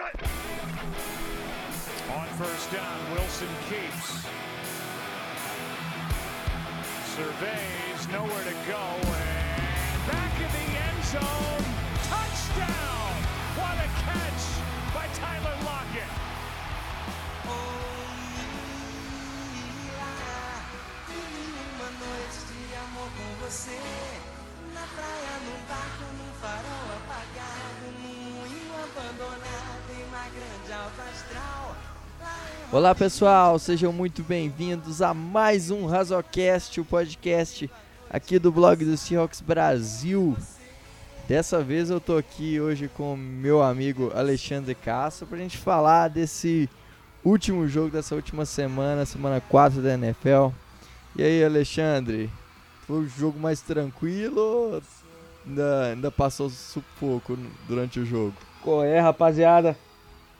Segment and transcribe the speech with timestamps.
[0.00, 0.06] On
[2.38, 4.22] first down, Wilson keeps.
[7.16, 11.64] Surveys, nowhere to go, and back in the end zone.
[12.06, 13.10] Touchdown!
[13.58, 14.44] What a catch
[14.94, 16.12] by Tyler Lockett.
[21.74, 23.80] Uma noite de amor com você
[24.74, 29.77] Na praia, num barco, num farol apagado Num moinho abandonado
[32.70, 37.70] Olá pessoal, sejam muito bem-vindos a mais um Razocast, o podcast
[38.10, 40.36] aqui do blog do Seahawks Brasil.
[41.26, 46.68] Dessa vez eu tô aqui hoje com meu amigo Alexandre Castro pra gente falar desse
[47.24, 50.48] último jogo dessa última semana, semana 4 da NFL.
[51.16, 52.30] E aí, Alexandre,
[52.86, 54.82] foi o jogo mais tranquilo ou
[55.46, 58.47] ainda, ainda passou sufoco durante o jogo?
[58.62, 59.76] Qual é, rapaziada?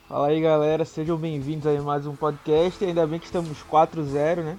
[0.08, 0.84] Fala aí, galera.
[0.84, 2.84] Sejam bem-vindos a mais um podcast.
[2.84, 4.58] Ainda bem que estamos 4-0, né?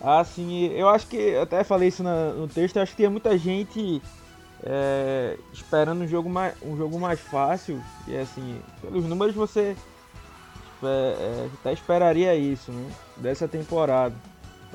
[0.00, 3.38] Assim, eu acho que, eu até falei isso no texto, eu acho que tinha muita
[3.38, 4.02] gente
[4.62, 7.80] é, esperando um jogo, mais, um jogo mais fácil.
[8.06, 9.74] E assim, pelos números você
[10.82, 12.90] é, é, até esperaria isso, né?
[13.16, 14.14] Dessa temporada.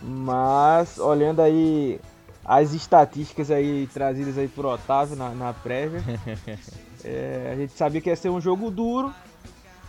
[0.02, 2.00] Mas, olhando aí
[2.44, 6.02] as estatísticas aí trazidas aí por Otávio na, na prévia,
[7.03, 9.14] é, a gente sabia que ia ser um jogo duro,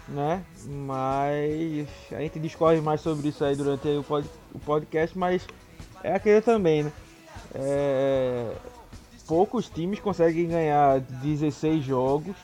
[0.09, 0.43] né?
[0.67, 5.47] Mas a gente discorre mais sobre isso aí durante aí o, pod- o podcast, mas
[6.03, 6.93] é aquele também, né?
[7.55, 8.53] É,
[9.27, 12.37] poucos times conseguem ganhar 16 jogos,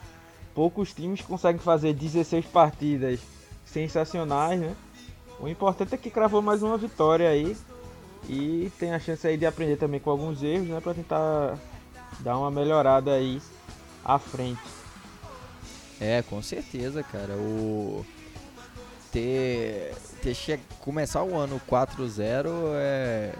[0.53, 3.19] poucos times conseguem fazer 16 partidas
[3.65, 4.75] sensacionais, né?
[5.39, 7.55] O importante é que cravou mais uma vitória aí
[8.27, 10.79] e tem a chance aí de aprender também com alguns erros, né?
[10.81, 11.57] Pra tentar
[12.19, 13.39] dar uma melhorada aí
[14.07, 14.61] à frente.
[15.99, 17.33] É, com certeza, cara.
[17.33, 18.05] O
[19.11, 20.59] ter, ter che...
[20.79, 23.33] começar o ano 4-0 é,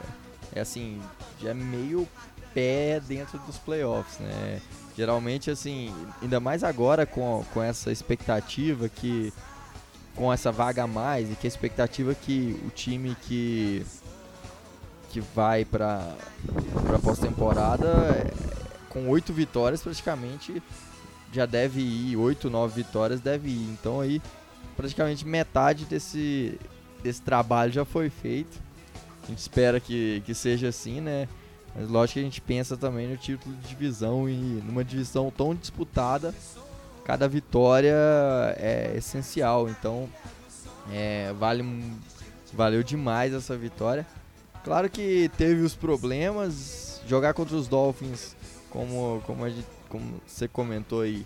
[0.53, 1.01] é assim,
[1.39, 2.07] já é meio
[2.53, 4.61] pé dentro dos playoffs, né?
[4.97, 9.31] Geralmente assim, ainda mais agora com, com essa expectativa que
[10.15, 13.85] com essa vaga a mais e que a expectativa que o time que
[15.11, 16.15] que vai para
[16.87, 18.56] para pós-temporada é,
[18.89, 20.61] com oito vitórias praticamente
[21.31, 23.69] já deve ir, 8, 9 vitórias deve ir.
[23.71, 24.21] Então aí
[24.75, 26.59] praticamente metade desse,
[27.01, 28.59] desse trabalho já foi feito.
[29.23, 31.27] A gente espera que, que seja assim, né?
[31.75, 35.53] Mas lógico que a gente pensa também no título de divisão e numa divisão tão
[35.53, 36.33] disputada,
[37.03, 37.95] cada vitória
[38.57, 39.67] é essencial.
[39.67, 40.07] Então
[40.91, 41.63] é, vale,
[42.53, 44.07] valeu demais essa vitória.
[44.63, 48.35] Claro que teve os problemas, jogar contra os Dolphins,
[48.69, 51.25] como, como, a gente- como você comentou aí,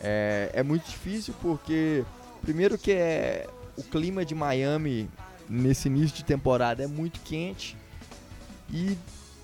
[0.00, 2.04] é, é muito difícil porque,
[2.42, 3.46] primeiro que é
[3.76, 5.08] o clima de Miami
[5.48, 7.76] nesse início de temporada é muito quente
[8.70, 8.96] e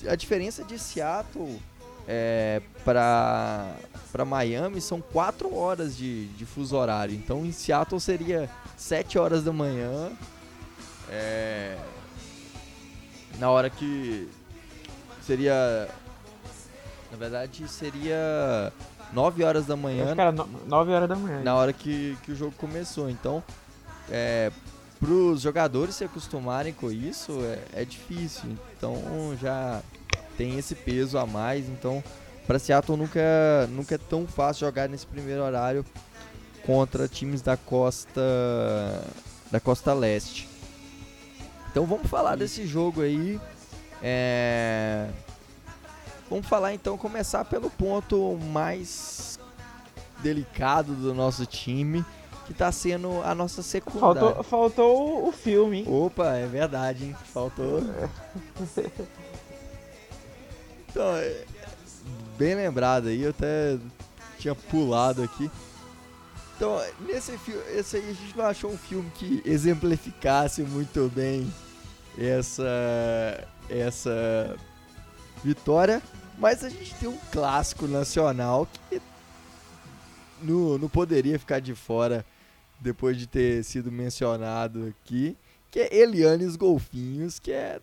[0.07, 1.61] a diferença de Seattle
[2.09, 3.75] é, para
[4.13, 7.15] para Miami são 4 horas de, de fuso horário.
[7.15, 10.11] Então em Seattle seria 7 horas da manhã.
[11.09, 11.77] é,
[13.39, 14.29] na hora que
[15.23, 15.89] seria
[17.11, 18.73] na verdade seria
[19.13, 21.43] 9 horas da manhã era 9 horas da manhã.
[21.43, 23.11] na hora que, que o jogo começou.
[23.11, 23.43] Então,
[24.09, 24.51] é,
[24.99, 28.51] para os jogadores se acostumarem com isso é, é difícil.
[28.77, 28.97] Então
[29.41, 29.81] já
[30.37, 31.69] tem esse peso a mais.
[31.69, 32.03] Então,
[32.47, 33.21] para Seattle nunca,
[33.71, 35.85] nunca é tão fácil jogar nesse primeiro horário
[36.67, 38.21] contra times da costa
[39.51, 40.49] da costa leste.
[41.71, 43.41] Então vamos falar desse jogo aí.
[44.03, 45.09] É,
[46.31, 49.39] Vamos falar então, começar pelo ponto mais
[50.23, 52.05] delicado do nosso time,
[52.47, 54.21] que tá sendo a nossa secundária.
[54.21, 55.87] Faltou, faltou o- filme, hein?
[55.89, 57.17] Opa, é verdade, hein?
[57.33, 57.83] Faltou.
[60.89, 61.45] então, é,
[62.39, 63.77] bem lembrado aí, eu até
[64.39, 65.51] tinha pulado aqui.
[66.57, 71.53] Então, nesse filme, esse aí a gente não achou um filme que exemplificasse muito bem
[72.19, 74.57] essa essa
[75.43, 76.03] vitória,
[76.41, 79.01] mas a gente tem um clássico nacional que
[80.43, 82.25] não, não poderia ficar de fora
[82.81, 85.37] depois de ter sido mencionado aqui,
[85.71, 87.79] que é Eliane e os Golfinhos, que é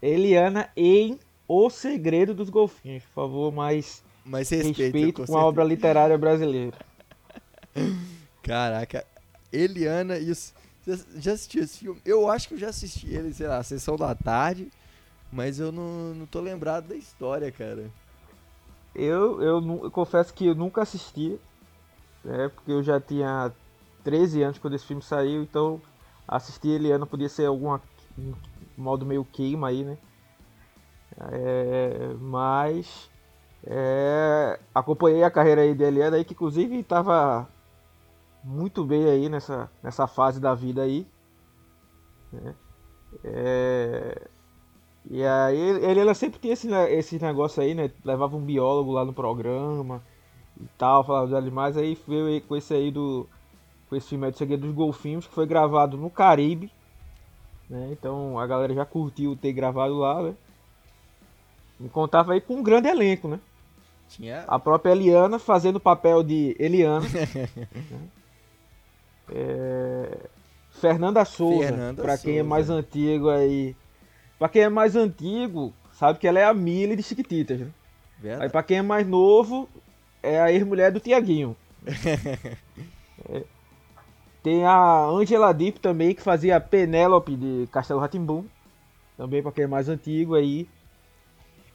[0.00, 3.04] Eliana em O Segredo dos Golfinhos.
[3.04, 6.78] Por favor, mais mais respeito, respeito com a obra literária brasileira.
[8.42, 9.04] Caraca,
[9.52, 10.54] Eliana e os
[10.86, 12.00] já, já assisti esse filme?
[12.04, 14.70] Eu acho que eu já assisti ele, sei lá, sessão da tarde,
[15.34, 17.90] mas eu não, não tô lembrado da história, cara.
[18.94, 21.40] Eu, eu, eu confesso que eu nunca assisti.
[22.22, 22.48] né?
[22.48, 23.52] Porque eu já tinha
[24.04, 25.82] 13 anos quando esse filme saiu, então
[26.26, 27.76] assistir Eliana podia ser algum
[28.76, 29.98] modo meio queima aí, né?
[31.32, 33.10] É, mas
[33.64, 37.48] é, acompanhei a carreira aí de Eliana aí, que inclusive estava
[38.44, 41.04] muito bem aí nessa, nessa fase da vida aí.
[42.32, 42.54] Né?
[43.24, 44.28] É,
[45.10, 47.90] e aí ele, ela sempre tinha esse, esse negócio aí, né?
[48.04, 50.02] Levava um biólogo lá no programa
[50.60, 53.28] e tal, falava dos animais, aí veio com esse aí do.
[53.88, 56.70] Com esse filme aí do Segredo dos Golfinhos, que foi gravado no Caribe.
[57.68, 57.90] Né?
[57.92, 60.34] Então a galera já curtiu ter gravado lá, né?
[61.80, 63.38] E contava aí com um grande elenco, né?
[64.08, 64.44] Tinha...
[64.46, 67.06] A própria Eliana fazendo o papel de Eliana.
[67.10, 68.08] né?
[69.30, 70.18] é...
[70.70, 73.76] Fernanda Souza, pra quem é mais antigo aí.
[74.38, 77.68] Pra quem é mais antigo, sabe que ela é a Millie de Chiquititas, né?
[78.18, 78.44] Verdade.
[78.44, 79.68] Aí pra quem é mais novo,
[80.22, 81.56] é a ex-mulher do Tiaguinho.
[83.28, 83.44] é.
[84.42, 88.44] Tem a Angela Deep também, que fazia a Penélope de Castelo Ratimbum.
[89.16, 90.68] Também pra quem é mais antigo aí.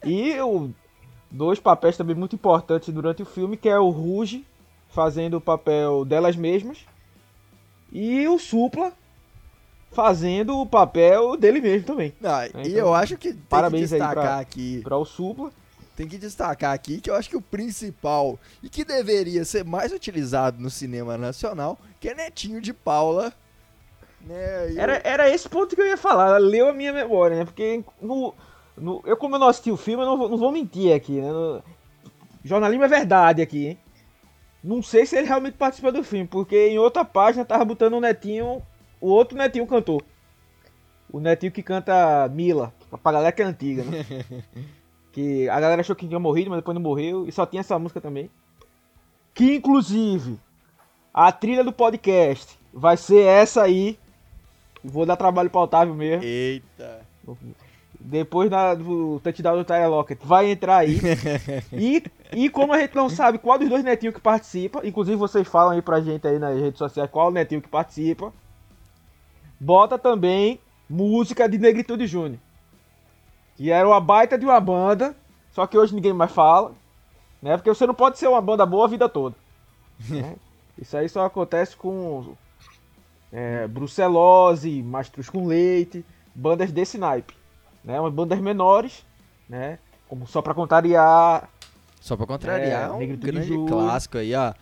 [0.04, 0.70] E o,
[1.30, 4.46] dois papéis também muito importantes durante o filme, que é o Ruge,
[4.88, 6.86] fazendo o papel delas mesmas.
[7.92, 8.92] E o Supla,
[9.92, 12.14] fazendo o papel dele mesmo também.
[12.20, 14.80] Não, então, e eu acho que tem parabéns que destacar aí pra, aqui.
[14.82, 15.52] Para o Supla.
[15.96, 19.92] Tem que destacar aqui que eu acho que o principal e que deveria ser mais
[19.92, 23.34] utilizado no cinema nacional, que é Netinho de Paula.
[24.22, 24.74] Né?
[24.76, 25.00] Era, eu...
[25.04, 27.44] era esse ponto que eu ia falar, leu a minha memória, né?
[27.44, 28.34] Porque no,
[28.78, 31.30] no, eu, como eu não assisti o filme, eu não, não vou mentir aqui, né?
[31.30, 31.62] No,
[32.42, 33.78] jornalismo é verdade aqui, hein?
[34.64, 38.00] Não sei se ele realmente participa do filme, porque em outra página tava botando o
[38.00, 38.62] Netinho
[39.00, 40.02] o outro netinho cantou.
[41.12, 44.04] O netinho que canta Mila, pra galera que é antiga, né?
[45.12, 47.26] que a galera achou que tinha morrido, mas depois não morreu.
[47.26, 48.30] E só tinha essa música também.
[49.34, 50.38] Que inclusive
[51.12, 53.98] a trilha do podcast vai ser essa aí.
[54.84, 56.24] Vou dar trabalho para Otávio mesmo.
[56.24, 57.00] Eita.
[57.98, 60.98] Depois da, do touchdown do Tyler Lockett vai entrar aí.
[61.72, 62.02] e,
[62.32, 65.72] e como a gente não sabe qual dos dois netinhos que participa, inclusive vocês falam
[65.72, 68.32] aí pra gente aí nas redes sociais qual o netinho que participa
[69.60, 70.58] bota também
[70.88, 72.40] música de Negritude Júnior.
[73.56, 75.14] Que era uma baita de uma banda,
[75.52, 76.72] só que hoje ninguém mais fala,
[77.42, 77.56] né?
[77.56, 79.36] Porque você não pode ser uma banda boa a vida toda.
[80.08, 80.36] né?
[80.78, 82.34] Isso aí só acontece com
[83.30, 86.04] é, Brucelose, Mastros com Leite,
[86.34, 87.34] bandas desse naipe.
[87.84, 88.00] Né?
[88.00, 89.04] Umas bandas menores,
[89.48, 89.78] né?
[90.08, 91.48] Como Só Pra Contrariar.
[92.00, 94.54] Só Pra Contrariar, é, um grande clássico aí, ó.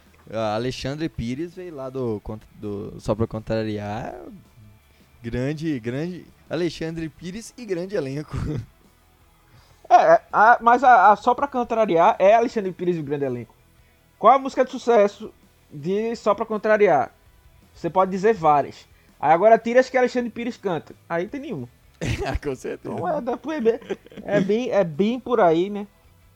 [0.55, 2.21] Alexandre Pires veio lá do,
[2.57, 4.15] do Só Pra Contrariar,
[5.23, 8.37] Grande, grande Alexandre Pires e grande elenco.
[9.91, 13.55] É, a, mas a, a, só pra contrariar é Alexandre Pires e o grande elenco.
[14.19, 15.33] Qual a música de sucesso
[15.73, 17.11] de Só pra contrariar?
[17.73, 18.87] Você pode dizer várias.
[19.19, 20.95] Aí agora tira as que Alexandre Pires canta.
[21.09, 21.69] Aí tem nenhuma.
[22.45, 22.95] Com certeza.
[22.95, 25.87] Então é, é, bem, é bem por aí, né?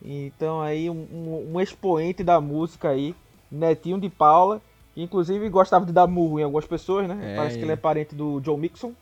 [0.02, 3.14] Então aí um, um, um expoente da música aí,
[3.50, 4.62] Netinho de Paula
[4.96, 7.18] inclusive gostava de dar murro em algumas pessoas, né?
[7.22, 8.92] É, Parece que ele é parente do John Mixon.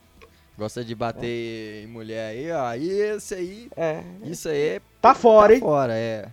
[0.57, 1.83] Gosta de bater é.
[1.85, 2.75] em mulher aí, ó.
[2.75, 3.71] E esse aí.
[3.77, 4.03] É.
[4.25, 4.81] Isso aí é.
[5.01, 5.61] Tá fora, tá hein?
[5.61, 6.29] fora, é.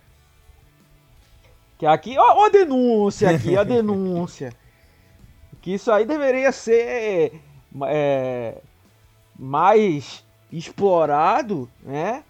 [1.78, 4.52] Que aqui, ó, ó a denúncia aqui, a denúncia.
[5.62, 7.40] que isso aí deveria ser
[7.86, 8.58] é,
[9.38, 12.24] mais explorado, né?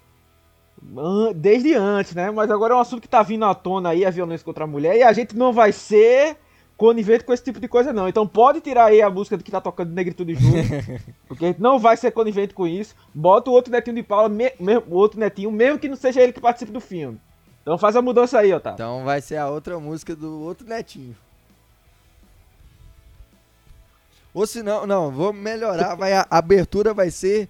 [1.35, 2.31] Desde antes, né?
[2.31, 4.67] Mas agora é um assunto que tá vindo à tona aí, a violência contra a
[4.67, 6.37] mulher, e a gente não vai ser
[6.79, 8.07] conivente com esse tipo de coisa, não.
[8.07, 10.65] Então pode tirar aí a música do que tá tocando Negritude Júnior,
[11.27, 12.95] porque não vai ser conivente com isso.
[13.13, 16.21] Bota o outro netinho de Paula, me, me, o outro netinho, mesmo que não seja
[16.21, 17.19] ele que participe do filme.
[17.61, 18.75] Então faz a mudança aí, Otávio.
[18.75, 21.15] Então vai ser a outra música do outro netinho.
[24.33, 27.49] Ou se não, não, vou melhorar, vai, a abertura vai ser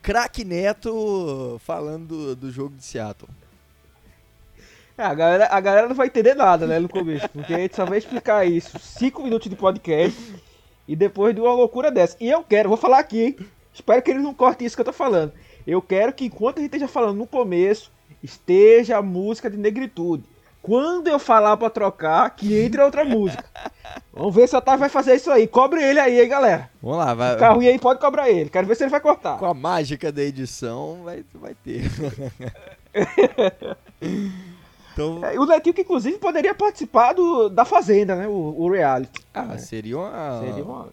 [0.00, 3.28] Crack Neto falando do, do jogo de Seattle.
[4.98, 7.76] É, a galera, a galera não vai entender nada, né, no começo, porque a gente
[7.76, 10.34] só vai explicar isso, cinco minutos de podcast,
[10.88, 12.16] e depois de uma loucura dessa.
[12.18, 13.36] E eu quero, vou falar aqui, hein,
[13.72, 15.32] espero que ele não corte isso que eu tô falando.
[15.64, 20.24] Eu quero que enquanto a gente esteja falando no começo, esteja a música de negritude.
[20.60, 23.44] Quando eu falar pra trocar, que entre outra música.
[24.12, 25.46] Vamos ver se o Otávio vai fazer isso aí.
[25.46, 26.68] Cobre ele aí, hein, galera.
[26.82, 27.36] Vamos lá, vai.
[27.36, 28.50] O carro aí pode cobrar ele.
[28.50, 29.38] Quero ver se ele vai cortar.
[29.38, 31.84] Com a mágica da edição, vai, vai ter.
[34.98, 35.24] Então...
[35.24, 38.26] É, o Netinho que inclusive poderia participar do, da Fazenda, né?
[38.26, 39.24] O, o reality.
[39.32, 39.58] Ah, né?
[39.58, 40.40] seria uma...
[40.40, 40.88] Seria uma...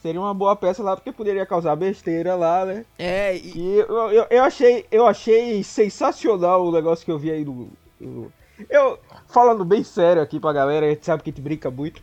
[0.00, 2.84] Seria uma boa peça lá, porque poderia causar besteira lá, né?
[2.96, 3.52] É, e...
[3.58, 7.68] e eu, eu, eu, achei, eu achei sensacional o negócio que eu vi aí do,
[8.00, 8.32] do
[8.70, 8.96] Eu,
[9.26, 12.00] falando bem sério aqui pra galera, a gente sabe que a gente brinca muito.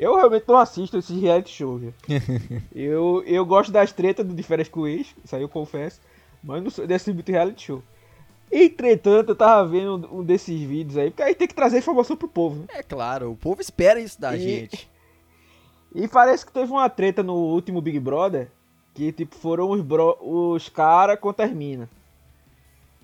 [0.00, 1.82] Eu realmente não assisto esses reality shows.
[1.82, 1.94] viu?
[2.74, 6.00] eu, eu gosto das tretas do De Férias com o Ex, isso aí eu confesso.
[6.42, 7.82] Mas não sou desse muito reality show.
[8.50, 12.28] Entretanto, eu tava vendo um desses vídeos aí, porque aí tem que trazer informação pro
[12.28, 12.66] povo, né?
[12.70, 14.90] É claro, o povo espera isso da E- gente.
[15.96, 18.48] E parece que teve uma treta no último Big Brother,
[18.94, 21.88] que tipo foram os, bro- os cara contra as mina.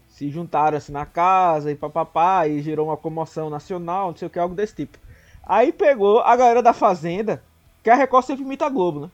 [0.09, 4.31] Se juntaram assim na casa e papapá, e gerou uma comoção nacional, não sei o
[4.31, 4.99] que, algo desse tipo.
[5.45, 7.41] Aí pegou a galera da Fazenda,
[7.85, 9.11] que a Record sempre imita a Globo, né?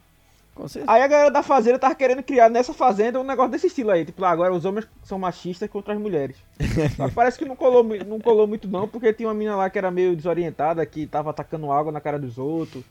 [0.86, 4.04] Aí a galera da Fazenda tava querendo criar nessa Fazenda um negócio desse estilo aí.
[4.04, 6.36] Tipo, ah, agora os homens são machistas contra as mulheres.
[6.96, 9.68] Só que parece que não colou, não colou muito não, porque tinha uma mina lá
[9.68, 12.84] que era meio desorientada, que tava atacando água na cara dos outros,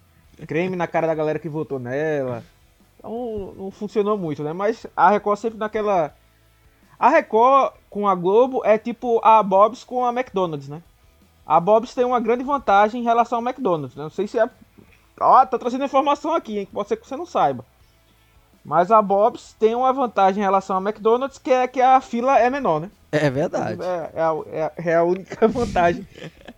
[0.48, 2.44] creme na cara da galera que votou nela.
[3.00, 4.54] Então não funcionou muito, né?
[4.54, 6.14] Mas a Record sempre naquela...
[7.00, 10.82] A Record com a Globo é tipo a Bob's com a McDonald's, né?
[11.46, 14.04] A Bob's tem uma grande vantagem em relação ao McDonald's, né?
[14.04, 14.50] Não sei se é
[15.20, 16.66] Ó, tô trazendo informação aqui, hein?
[16.66, 17.66] que Pode ser que você não saiba.
[18.64, 22.40] Mas a Bob's tem uma vantagem em relação ao McDonald's, que é que a fila
[22.40, 22.90] é menor, né?
[23.12, 23.82] É verdade.
[23.82, 26.06] É, é a, é a- é a única vantagem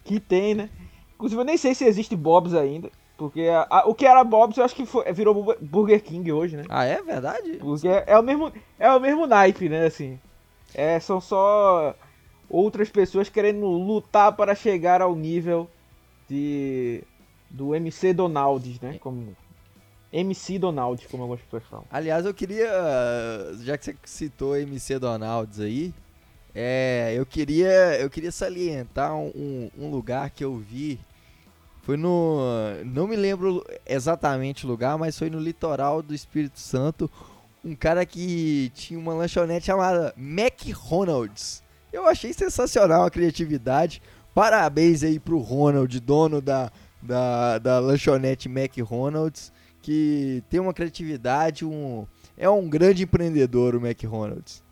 [0.06, 0.70] que tem, né?
[1.16, 2.90] Inclusive, eu nem sei se existe Bob's ainda.
[3.18, 6.56] Porque a- o que era Bob's, eu acho que foi- virou Bu- Burger King hoje,
[6.56, 6.64] né?
[6.70, 7.58] Ah, é verdade?
[7.60, 9.86] Porque é, é o mesmo, é o mesmo naipe, né?
[9.86, 10.20] Assim,
[10.74, 11.94] é, são só
[12.50, 15.68] outras pessoas querendo lutar para chegar ao nível
[16.30, 17.04] de
[17.50, 18.98] do MC Donalds, né?
[19.00, 19.36] Como
[20.12, 21.86] MC Donald, como algumas pessoas falam.
[21.92, 22.70] Aliás, eu queria,
[23.62, 25.94] já que você citou MC Donalds aí,
[26.56, 31.00] é, eu queria, eu queria salientar um, um lugar que eu vi.
[31.84, 32.39] Foi no,
[32.86, 37.10] não me lembro exatamente o lugar, mas foi no litoral do Espírito Santo,
[37.63, 41.63] um cara que tinha uma lanchonete chamada McDonald's.
[41.92, 44.01] Eu achei sensacional a criatividade.
[44.34, 49.51] Parabéns aí pro Ronald, dono da, da, da lanchonete McDonald's,
[49.82, 52.06] que tem uma criatividade, um,
[52.38, 54.63] é um grande empreendedor o McDonald's.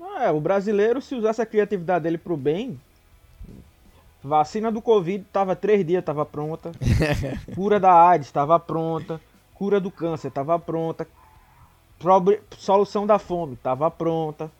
[0.00, 2.80] Ah, é, o brasileiro, se usasse a criatividade dele pro bem,
[4.22, 6.72] vacina do Covid tava três dias, tava pronta.
[7.54, 9.20] Cura da AIDS tava pronta.
[9.54, 11.06] Cura do câncer tava pronta.
[12.56, 14.50] Solução da fome tava pronta.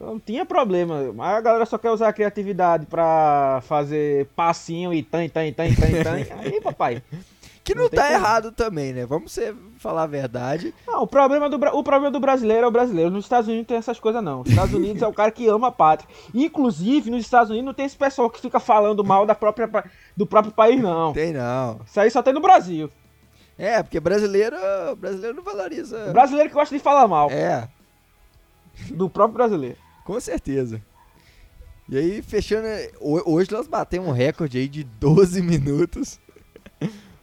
[0.00, 1.12] Não tinha problema.
[1.12, 5.74] Mas a galera só quer usar a criatividade pra fazer passinho e tan, tan, tan,
[5.74, 6.34] tan, tan.
[6.40, 7.02] Aí, papai.
[7.62, 9.04] Que não, Não tá errado também, né?
[9.04, 10.74] Vamos ser, falar a verdade.
[10.86, 13.10] Não, o problema, do, o problema do brasileiro é o brasileiro.
[13.10, 14.38] Nos Estados Unidos não tem essas coisas, não.
[14.38, 16.08] Nos Estados Unidos é o cara que ama a pátria.
[16.34, 19.68] Inclusive, nos Estados Unidos não tem esse pessoal que fica falando mal da própria,
[20.16, 21.12] do próprio país, não.
[21.12, 21.80] Tem não.
[21.86, 22.90] Isso aí só tem no Brasil.
[23.58, 24.56] É, porque brasileiro,
[24.96, 26.06] brasileiro não valoriza.
[26.08, 27.68] O brasileiro que gosta de falar mal É,
[28.90, 29.76] do próprio brasileiro.
[30.12, 30.82] Com certeza.
[31.88, 32.66] E aí, fechando.
[33.00, 36.18] ho- Hoje nós batemos um recorde aí de 12 minutos.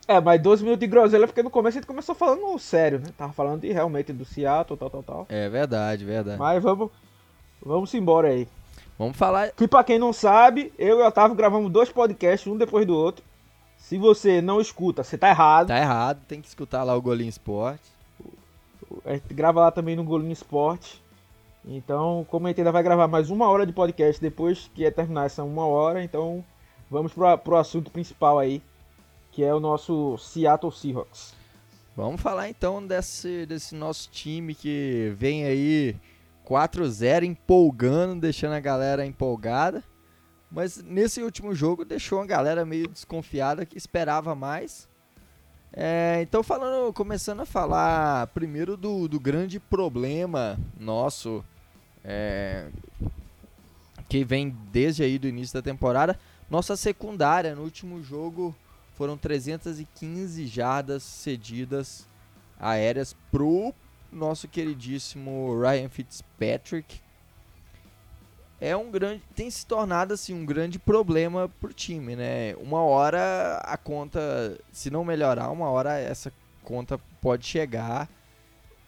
[0.08, 3.08] É, mas 12 minutos de groselha porque no começo a gente começou falando sério, né?
[3.18, 5.26] Tava falando de, realmente do Seattle, tal, tal, tal.
[5.28, 6.40] É verdade, verdade.
[6.40, 6.90] Mas vamos,
[7.62, 8.48] vamos embora aí.
[8.98, 9.52] Vamos falar.
[9.52, 12.96] Que pra quem não sabe, eu e o Otávio gravamos dois podcasts, um depois do
[12.96, 13.24] outro.
[13.78, 15.68] Se você não escuta, você tá errado.
[15.68, 17.84] Tá errado, tem que escutar lá o Golinho Esporte.
[19.06, 21.02] A gente grava lá também no Golinho Esporte.
[21.70, 24.92] Então, como a gente ainda vai gravar mais uma hora de podcast depois que é
[24.92, 26.44] terminar essa uma hora, então
[26.90, 28.64] vamos pro, pro assunto principal aí,
[29.34, 31.36] que é o nosso Seattle Seahawks.
[31.94, 35.94] Vamos falar então desse, desse nosso time que vem aí
[36.48, 39.84] 4-0 empolgando, deixando a galera empolgada.
[40.50, 44.88] Mas nesse último jogo deixou a galera meio desconfiada que esperava mais.
[45.74, 51.44] É, então falando, começando a falar primeiro do, do grande problema nosso
[52.08, 52.70] é,
[54.08, 56.18] que vem desde aí do início da temporada,
[56.50, 58.56] nossa secundária no último jogo
[58.96, 62.08] foram 315 jardas cedidas
[62.58, 63.74] aéreas pro
[64.12, 67.02] nosso queridíssimo Ryan Fitzpatrick.
[68.60, 72.56] É um grande, tem se tornado assim um grande problema pro time, né?
[72.56, 76.34] Uma hora a conta, se não melhorar, uma hora essa
[76.64, 78.10] conta pode chegar.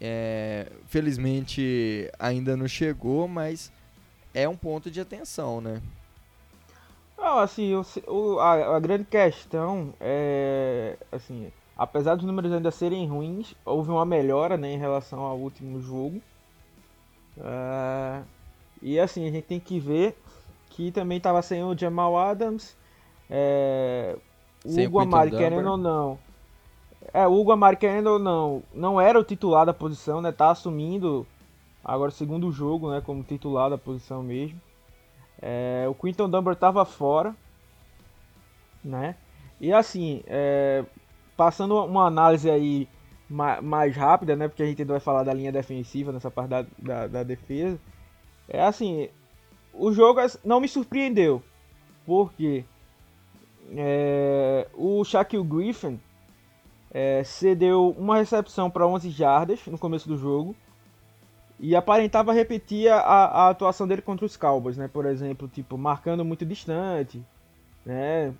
[0.01, 3.71] É, felizmente ainda não chegou, mas
[4.33, 5.81] é um ponto de atenção, né?
[7.17, 13.07] Não, assim, o, o- a, a grande questão é, assim, apesar dos números ainda serem
[13.07, 16.21] ruins, houve uma melhora, né, em relação ao último jogo.
[17.37, 18.23] É,
[18.81, 20.17] e assim, a gente tem que ver
[20.69, 22.77] que também estava sem o Jamal Adams,
[23.29, 24.17] é,
[24.63, 26.19] o Sem Hugo Amari, querendo ou não.
[27.13, 30.51] É, o Hugo Amari, querendo ou não, não era o titular da posição, né, tá
[30.51, 31.25] assumindo
[31.83, 34.59] agora o segundo jogo, né, como titular da posição mesmo.
[35.41, 37.33] É, o Quinton Dunbar estava fora,
[38.83, 39.15] né?
[39.59, 40.83] E assim, é,
[41.35, 42.87] passando uma análise aí
[43.29, 44.47] mais, mais, rápida, né?
[44.49, 47.79] Porque a gente ainda vai falar da linha defensiva nessa parte da, da, da defesa.
[48.47, 49.09] É assim,
[49.73, 51.41] o jogo não me surpreendeu,
[52.05, 52.65] porque
[53.71, 55.99] é, o Shaquille Griffin
[56.91, 60.55] é, cedeu uma recepção para 11 jardas no começo do jogo
[61.59, 64.87] e aparentava repetir a, a, atuação dele contra os Cowboys, né?
[64.87, 67.23] Por exemplo, tipo marcando muito distante,
[67.85, 68.33] né?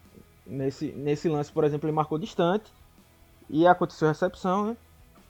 [0.48, 2.72] Nesse, nesse lance, por exemplo, ele marcou distante
[3.50, 4.78] e aconteceu a recepção, né?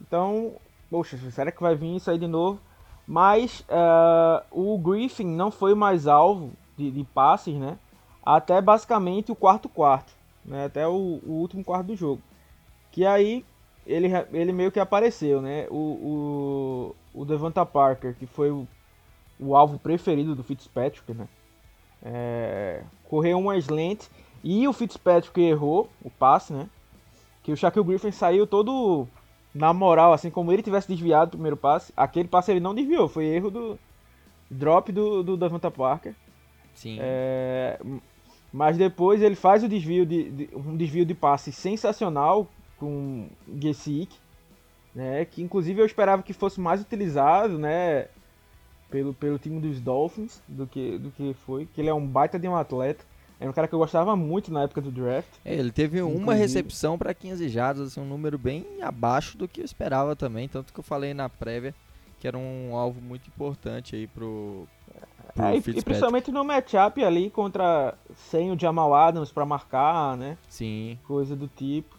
[0.02, 0.54] Então,
[0.90, 2.60] poxa, será que vai vir isso aí de novo?
[3.08, 7.78] Mas uh, o Griffin não foi mais alvo de, de, passes, né?
[8.24, 10.14] Até basicamente o quarto quarto,
[10.46, 10.66] né?
[10.66, 12.22] Até o, o último quarto do jogo.
[12.92, 13.46] Que aí
[13.86, 15.68] ele, ele meio que apareceu, né?
[15.70, 15.76] O,
[17.14, 18.68] o, o Devonta Parker, que foi o,
[19.40, 21.28] o alvo preferido do Fitzpatrick, né?
[22.02, 24.08] É, correu uma slant
[24.44, 26.70] e o Fitzpatrick errou o passe, né?
[27.44, 29.08] Que o Shaquille Griffin saiu todo
[29.54, 31.92] na moral, assim como ele tivesse desviado o primeiro passe.
[31.96, 33.80] Aquele passe ele não desviou, foi erro do
[34.50, 36.14] drop do, do Devonta Parker.
[36.74, 36.98] Sim.
[37.00, 37.80] É,
[38.54, 42.48] mas depois ele faz o desvio de, de, um desvio de passe sensacional
[42.80, 43.28] com
[43.60, 44.16] Gesick,
[44.94, 45.26] né?
[45.26, 48.08] Que inclusive eu esperava que fosse mais utilizado, né?
[48.90, 52.40] Pelo, pelo time dos Dolphins do que, do que foi, que ele é um baita
[52.40, 53.06] de um atleta.
[53.40, 55.30] É um cara que eu gostava muito na época do draft.
[55.46, 56.24] É, ele teve inclusive.
[56.24, 60.50] uma recepção para 15 jardas, assim, um número bem abaixo do que eu esperava também,
[60.50, 61.74] tanto que eu falei na prévia
[62.20, 64.68] que era um alvo muito importante aí pro,
[65.34, 67.96] pro é, e, e, principalmente no matchup ali contra
[68.30, 70.38] sem o Jamal Adams para marcar, né?
[70.50, 71.00] Sim.
[71.08, 71.98] Coisa do tipo.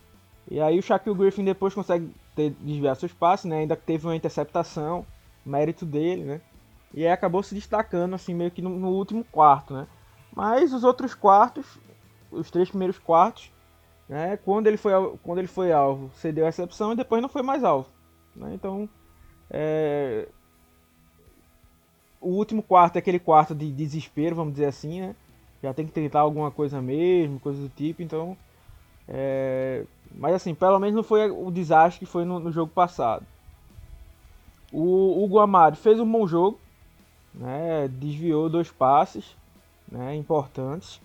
[0.50, 3.60] E aí o Shaquille Griffin depois consegue ter, desviar seus passes, né?
[3.60, 5.06] Ainda teve uma interceptação,
[5.46, 6.40] mérito dele, né?
[6.92, 9.86] E aí acabou se destacando, assim, meio que no, no último quarto, né?
[10.34, 11.78] Mas os outros quartos,
[12.32, 13.52] os três primeiros quartos,
[14.08, 14.36] né?
[14.38, 14.92] Quando ele foi,
[15.22, 17.88] quando ele foi alvo, cedeu a recepção e depois não foi mais alvo.
[18.34, 18.52] Né?
[18.54, 18.88] Então,
[19.48, 20.26] é...
[22.20, 25.14] o último quarto é aquele quarto de desespero, vamos dizer assim, né?
[25.62, 28.36] Já tem que tentar alguma coisa mesmo, coisa do tipo, então...
[29.06, 29.84] É...
[30.14, 33.24] Mas assim, pelo menos não foi o desastre que foi no, no jogo passado.
[34.72, 36.60] O Hugo Amado fez um bom jogo,
[37.34, 37.88] né?
[37.88, 39.36] desviou dois passes
[39.90, 40.14] né?
[40.14, 41.00] importantes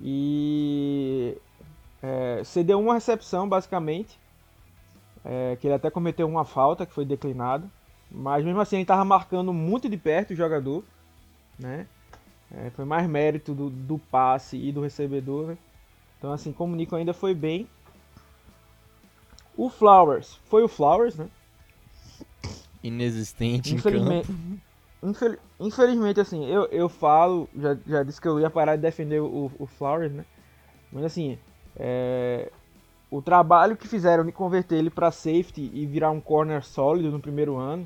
[0.00, 1.36] e
[2.02, 4.18] é, cedeu uma recepção basicamente,
[5.24, 7.68] é, que ele até cometeu uma falta que foi declinada,
[8.10, 10.84] mas mesmo assim ele estava marcando muito de perto o jogador,
[11.58, 11.86] né?
[12.50, 15.58] É, foi mais mérito do, do passe e do recebedor, né?
[16.18, 17.68] Então assim, como o Nico ainda foi bem,
[19.58, 21.28] o Flowers foi o Flowers, né?
[22.80, 24.60] Inexistente Infelizmente, em
[25.02, 29.20] infel, infelizmente, assim, eu, eu falo, já, já disse que eu ia parar de defender
[29.20, 30.24] o, o Flowers, né?
[30.92, 31.36] Mas assim,
[31.76, 32.52] é,
[33.10, 37.18] o trabalho que fizeram de converter ele para safety e virar um corner sólido no
[37.18, 37.84] primeiro ano,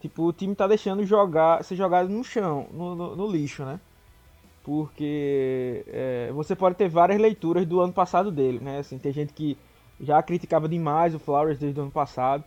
[0.00, 3.80] tipo, o time tá deixando jogar, ser jogado no chão, no, no, no lixo, né?
[4.62, 8.78] Porque é, você pode ter várias leituras do ano passado dele, né?
[8.78, 9.58] Assim, tem gente que
[10.02, 12.44] já criticava demais o Flowers desde o ano passado.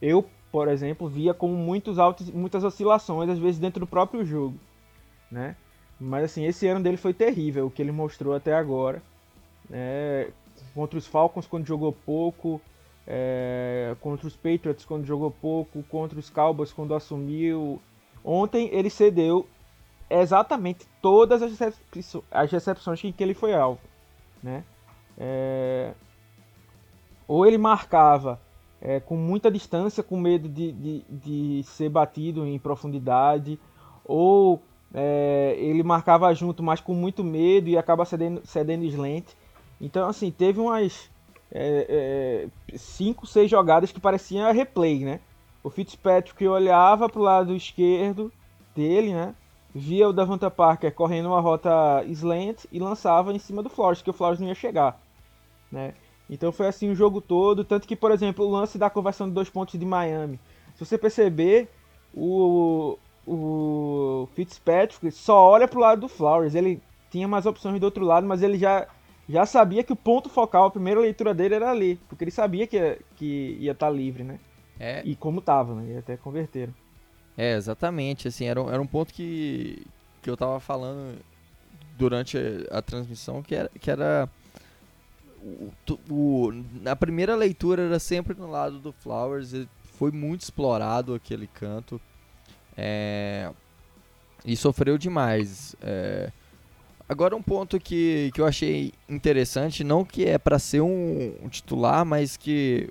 [0.00, 4.56] Eu, por exemplo, via como muitos altos, muitas oscilações, às vezes dentro do próprio jogo,
[5.30, 5.56] né?
[5.98, 9.02] Mas assim, esse ano dele foi terrível, o que ele mostrou até agora.
[9.70, 10.30] É,
[10.74, 12.60] contra os Falcons quando jogou pouco,
[13.06, 17.80] é, contra os Patriots quando jogou pouco, contra os Cowboys quando assumiu.
[18.24, 19.46] Ontem ele cedeu
[20.08, 23.80] exatamente todas as, recepções em que ele foi alvo,
[24.42, 24.64] né?
[25.16, 25.92] É,
[27.26, 28.40] ou ele marcava
[28.80, 33.58] é, com muita distância, com medo de, de, de ser batido em profundidade,
[34.04, 34.60] ou
[34.92, 39.26] é, ele marcava junto, mas com muito medo e acaba cedendo, cedendo slant.
[39.80, 41.10] Então, assim, teve umas
[41.52, 45.20] 5, é, 6 é, jogadas que pareciam replay, né?
[45.62, 48.32] O Fitzpatrick olhava para o lado esquerdo
[48.74, 49.34] dele, né?
[49.74, 54.10] Via o Davanta Parker correndo uma rota slant e lançava em cima do Flores, que
[54.10, 55.00] o Flores não ia chegar,
[55.70, 55.94] né?
[56.32, 57.62] Então foi assim o jogo todo.
[57.62, 60.40] Tanto que, por exemplo, o lance da conversão de dois pontos de Miami.
[60.74, 61.68] Se você perceber,
[62.14, 66.54] o, o Fitzpatrick só olha pro lado do Flowers.
[66.54, 68.88] Ele tinha mais opções do outro lado, mas ele já,
[69.28, 72.00] já sabia que o ponto focal, a primeira leitura dele era ali.
[72.08, 74.40] Porque ele sabia que ia, que ia estar tá livre, né?
[74.80, 75.02] É.
[75.04, 75.92] E como tava, né?
[75.92, 76.72] E até converteram.
[77.36, 78.26] É, exatamente.
[78.26, 79.86] Assim, era, era um ponto que,
[80.22, 81.18] que eu tava falando
[81.98, 84.30] durante a, a transmissão, que era, que era
[85.42, 85.72] o,
[86.08, 92.00] o, na primeira leitura era sempre no lado do Flowers, foi muito explorado aquele canto.
[92.76, 93.50] É,
[94.44, 95.76] E sofreu demais.
[95.80, 96.30] É...
[97.08, 101.48] Agora um ponto que, que eu achei interessante, não que é para ser um, um,
[101.48, 102.88] titular, mas que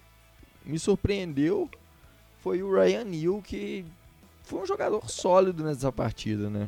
[0.64, 1.70] me surpreendeu,
[2.40, 3.84] foi o Ryan Neal, que
[4.44, 6.68] foi um jogador sólido nessa partida, né?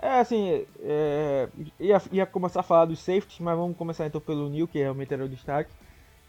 [0.00, 4.48] É, assim, é, ia, ia começar a falar dos safeties, mas vamos começar então pelo
[4.48, 5.70] Neal, que realmente era o destaque.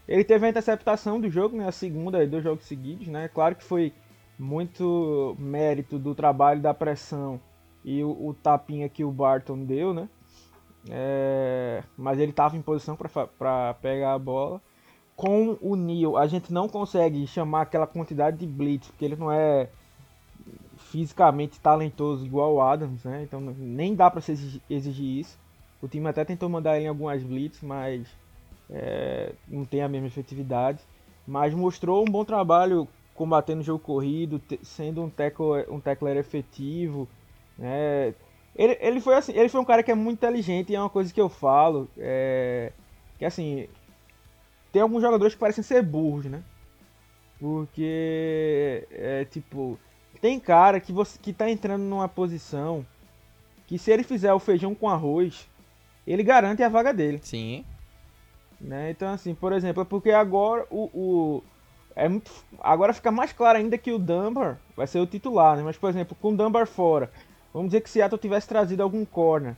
[0.08, 3.28] Ele teve a interceptação do jogo, né, a segunda, dois jogos seguidos, né?
[3.28, 3.92] Claro que foi
[4.36, 7.40] muito mérito do trabalho da pressão
[7.84, 10.08] e o, o tapinha que o Barton deu, né?
[10.88, 14.60] É, mas ele estava em posição para pegar a bola.
[15.14, 19.30] Com o Neil, a gente não consegue chamar aquela quantidade de blitz, porque ele não
[19.30, 19.68] é
[20.90, 23.22] fisicamente talentoso igual o Adams, né?
[23.22, 25.38] Então nem dá para exigir, exigir isso.
[25.80, 28.06] O time até tentou mandar ele em algumas blitz, mas
[28.68, 30.80] é, não tem a mesma efetividade.
[31.26, 37.08] Mas mostrou um bom trabalho combatendo o jogo corrido, sendo um tackle, um tackler efetivo.
[37.56, 38.14] Né?
[38.56, 40.90] Ele, ele, foi assim, ele foi um cara que é muito inteligente e é uma
[40.90, 41.88] coisa que eu falo.
[41.96, 42.72] É,
[43.16, 43.68] que assim,
[44.72, 46.42] tem alguns jogadores que parecem ser burros, né?
[47.38, 49.78] Porque é tipo,
[50.20, 52.84] tem cara que você que tá entrando numa posição
[53.66, 55.48] que se ele fizer o feijão com arroz,
[56.06, 57.20] ele garante a vaga dele.
[57.22, 57.64] Sim.
[58.60, 58.90] Né?
[58.90, 61.42] Então assim, por exemplo, é porque agora o, o
[61.94, 62.30] é muito,
[62.60, 65.62] agora fica mais claro ainda que o Dunbar vai ser o titular, né?
[65.62, 67.10] Mas, por exemplo, com o Dunbar fora,
[67.52, 69.56] vamos dizer que Seattle tivesse trazido algum corner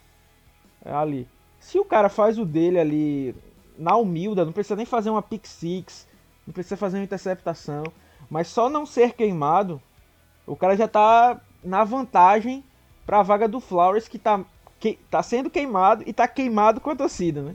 [0.85, 1.29] ali.
[1.61, 3.35] Se o cara faz o dele ali
[3.79, 6.09] na humilda, não precisa nem fazer uma pick six,
[6.47, 7.85] não precisa fazer uma interceptação,
[8.29, 9.81] mas só não ser queimado,
[10.47, 12.65] o cara já tá na vantagem
[13.07, 14.45] para a vaga do Flowers que tá,
[14.79, 17.55] que tá sendo queimado e tá queimado com a torcida, né?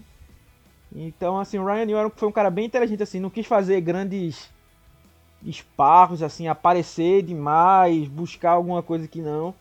[0.96, 4.50] Então, assim, o Ryan Neal foi um cara bem inteligente, assim, não quis fazer grandes
[5.44, 9.54] esparros, assim, aparecer demais, buscar alguma coisa que não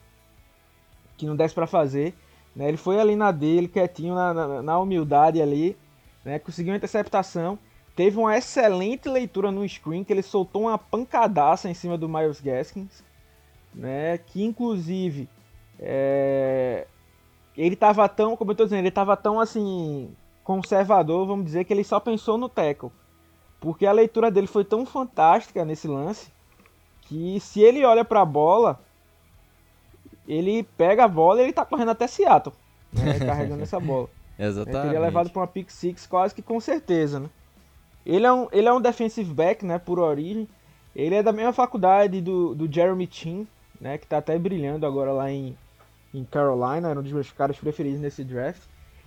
[1.16, 2.14] que não desse para fazer.
[2.54, 2.68] Né?
[2.68, 5.76] Ele foi ali na dele, quietinho, na, na, na humildade ali,
[6.24, 6.38] né?
[6.38, 7.58] conseguiu uma interceptação.
[7.94, 12.40] Teve uma excelente leitura no screen, que ele soltou uma pancadaça em cima do Miles
[12.40, 13.02] Gaskins,
[13.76, 14.18] né?
[14.18, 15.28] que inclusive
[15.78, 16.86] é...
[17.56, 20.10] ele estava tão, como eu tô dizendo, ele estava tão assim
[20.42, 22.90] conservador, vamos dizer, que ele só pensou no tackle.
[23.60, 26.30] Porque a leitura dele foi tão fantástica nesse lance
[27.02, 28.80] que se ele olha para a bola,
[30.26, 32.54] ele pega a bola e ele tá correndo até Seattle,
[32.92, 34.08] né, carregando essa bola.
[34.38, 34.76] Exatamente.
[34.76, 37.28] Ele teria levado para uma pick six quase que com certeza, né?
[38.04, 40.48] Ele é um, ele é um defensive back, né, por origem.
[40.94, 43.46] Ele é da mesma faculdade do, do Jeremy Chin,
[43.80, 45.56] né, que tá até brilhando agora lá em,
[46.12, 48.62] em Carolina, era um dos meus caras preferidos nesse draft.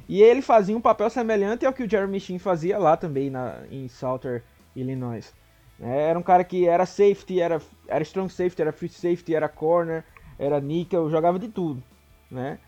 [0.07, 3.59] E ele fazia um papel semelhante ao que o Jeremy Chin fazia lá também na,
[3.69, 4.43] em Salter,
[4.75, 5.33] Illinois.
[5.79, 9.47] É, era um cara que era safety, era, era strong safety, era free safety, era
[9.47, 10.03] corner,
[10.37, 11.81] era nickel, jogava de tudo,
[12.29, 12.59] né?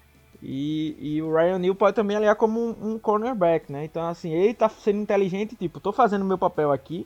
[0.42, 3.86] E, e o Ryan Neal pode também aliar como um, um, cornerback, né?
[3.86, 7.06] Então, assim, ele tá sendo inteligente, tipo, tô fazendo meu papel aqui,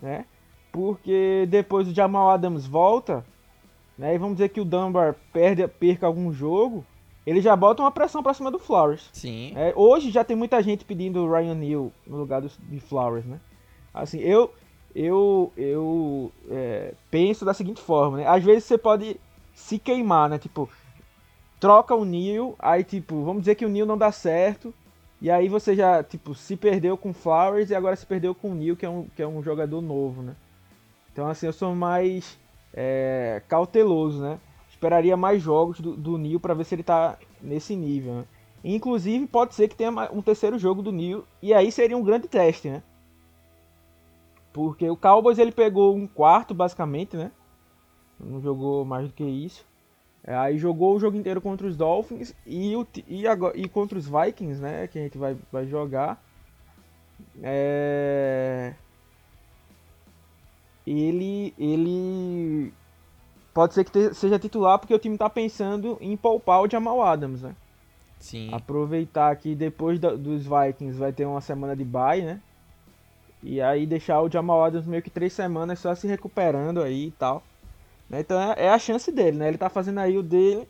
[0.00, 0.24] né?
[0.70, 3.24] Porque depois o Jamal Adams volta,
[3.98, 4.14] né?
[4.14, 6.84] E vamos dizer que o Dunbar perde, perca algum jogo,
[7.26, 9.10] ele já bota uma pressão pra cima do Flowers.
[9.12, 9.52] Sim.
[9.56, 13.26] É, hoje já tem muita gente pedindo o Ryan Neal no lugar do, de Flowers,
[13.26, 13.40] né?
[13.92, 14.50] Assim, eu
[14.94, 18.26] eu eu é, penso da seguinte forma, né?
[18.26, 19.20] Às vezes você pode
[19.54, 20.38] se queimar, né?
[20.38, 20.70] Tipo,
[21.60, 24.72] troca o Neil, aí tipo, vamos dizer que o Neil não dá certo,
[25.20, 28.54] e aí você já, tipo, se perdeu com Flowers e agora se perdeu com o
[28.54, 30.36] Neil, que é um, que é um jogador novo, né?
[31.12, 32.38] Então assim, eu sou mais
[32.80, 34.38] é, cauteloso, né?
[34.70, 38.14] esperaria mais jogos do, do Nil para ver se ele tá nesse nível.
[38.14, 38.24] Né?
[38.62, 42.28] Inclusive, pode ser que tenha um terceiro jogo do Nil, e aí seria um grande
[42.28, 42.82] teste, né?
[44.52, 47.32] Porque o Cowboys ele pegou um quarto, basicamente, né?
[48.18, 49.66] Não jogou mais do que isso.
[50.22, 53.98] É, aí jogou o jogo inteiro contra os Dolphins e, o, e, agora, e contra
[53.98, 54.86] os Vikings, né?
[54.86, 56.22] Que a gente vai, vai jogar.
[57.42, 58.74] É...
[60.88, 62.72] Ele, ele
[63.52, 67.02] pode ser que te, seja titular porque o time está pensando em poupar o Jamal
[67.02, 67.54] Adams, né?
[68.18, 68.48] Sim.
[68.52, 72.40] Aproveitar que depois da, dos Vikings vai ter uma semana de bye, né?
[73.42, 77.10] E aí deixar o Jamal Adams meio que três semanas só se recuperando aí e
[77.12, 77.42] tal.
[78.08, 78.20] Né?
[78.20, 79.48] Então é, é, a chance dele, né?
[79.48, 80.66] Ele tá fazendo aí o dele,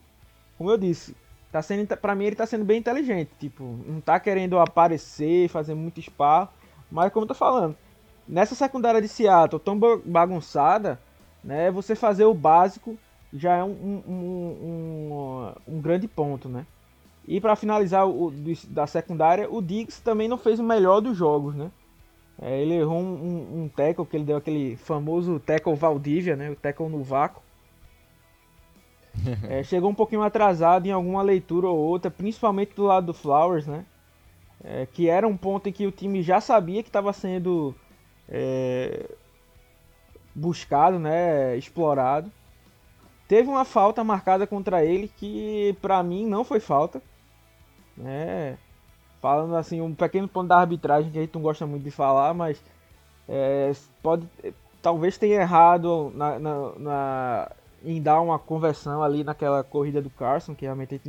[0.59, 1.17] como eu disse,
[1.53, 3.31] tá sendo, pra mim ele tá sendo bem inteligente.
[3.39, 6.53] Tipo, não tá querendo aparecer, fazer muito espaço.
[6.91, 7.77] Mas como eu tô falando,
[8.29, 11.01] nessa secundária de Seattle tão bagunçada,
[11.43, 11.71] né?
[11.71, 12.99] Você fazer o básico
[13.33, 16.67] já é um, um, um, um grande ponto, né?
[17.27, 18.33] E para finalizar o,
[18.69, 21.71] da secundária, o Diggs também não fez o melhor dos jogos, né?
[22.41, 26.51] É, ele errou um, um, tackle, que ele deu aquele famoso tackle Valdívia, né?
[26.51, 27.43] O tackle no vácuo.
[29.49, 33.67] é, chegou um pouquinho atrasado em alguma leitura ou outra, principalmente do lado do Flowers,
[33.67, 33.85] né?
[34.63, 37.75] É, que era um ponto em que o time já sabia que estava sendo
[38.29, 39.09] é,
[40.35, 41.57] buscado, né?
[41.57, 42.31] Explorado.
[43.27, 47.03] Teve uma falta marcada contra ele que, para mim, não foi falta.
[47.97, 48.57] Né?
[49.21, 52.33] Falando assim, um pequeno ponto da arbitragem que a gente não gosta muito de falar,
[52.33, 52.63] mas
[53.29, 54.27] é, pode,
[54.81, 57.53] talvez tenha errado na, na, na,
[57.85, 61.01] em dar uma conversão ali naquela corrida do Carson, que realmente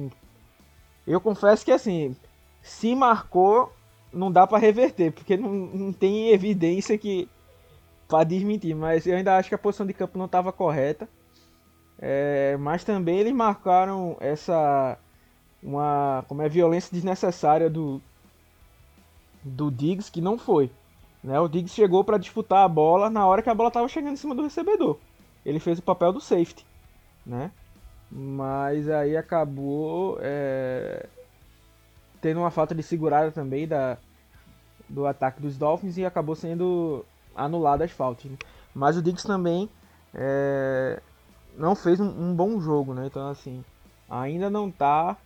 [1.07, 2.15] eu confesso que assim,
[2.61, 3.71] se marcou,
[4.11, 7.29] não dá para reverter, porque não, não tem evidência que
[8.07, 11.07] para desmentir, mas eu ainda acho que a posição de campo não estava correta.
[12.01, 14.97] É, mas também eles marcaram essa
[15.61, 18.01] uma como é violência desnecessária do
[19.43, 20.71] do Diggs que não foi.
[21.23, 21.39] Né?
[21.39, 24.17] O Diggs chegou para disputar a bola na hora que a bola estava chegando em
[24.17, 24.97] cima do recebedor.
[25.45, 26.65] Ele fez o papel do safety,
[27.25, 27.51] né?
[28.09, 31.07] Mas aí acabou é,
[32.21, 33.97] tendo uma falta de segurada também da,
[34.87, 37.05] do ataque dos Dolphins e acabou sendo
[37.35, 38.29] anulada as faltas.
[38.29, 38.37] Né?
[38.73, 39.69] Mas o Diggs também
[40.13, 41.01] é,
[41.57, 43.07] não fez um, um, bom jogo, né?
[43.07, 43.63] Então assim,
[44.09, 45.17] ainda não tá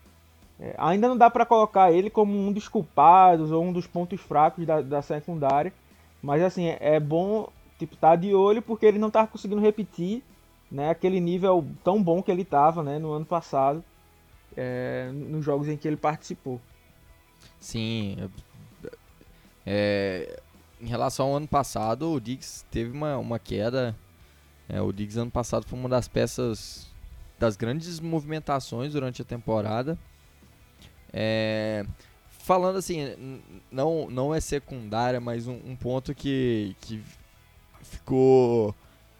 [0.59, 4.21] é, ainda não dá para colocar ele como um dos culpados ou um dos pontos
[4.21, 5.73] fracos da, da secundária.
[6.21, 10.23] Mas assim, é, é bom tipo, tá de olho porque ele não tá conseguindo repetir
[10.71, 13.83] né, aquele nível tão bom que ele tava né, no ano passado,
[14.57, 16.59] é, nos jogos em que ele participou.
[17.63, 18.17] Sim.
[19.65, 20.41] É,
[20.81, 23.95] em relação ao ano passado, o Diggs teve uma, uma queda.
[24.67, 26.91] É, o Diggs ano passado foi uma das peças
[27.39, 29.97] das grandes movimentações durante a temporada.
[31.13, 31.85] É,
[32.27, 37.01] falando assim, não, não é secundária, mas um, um ponto que, que
[37.81, 38.75] ficou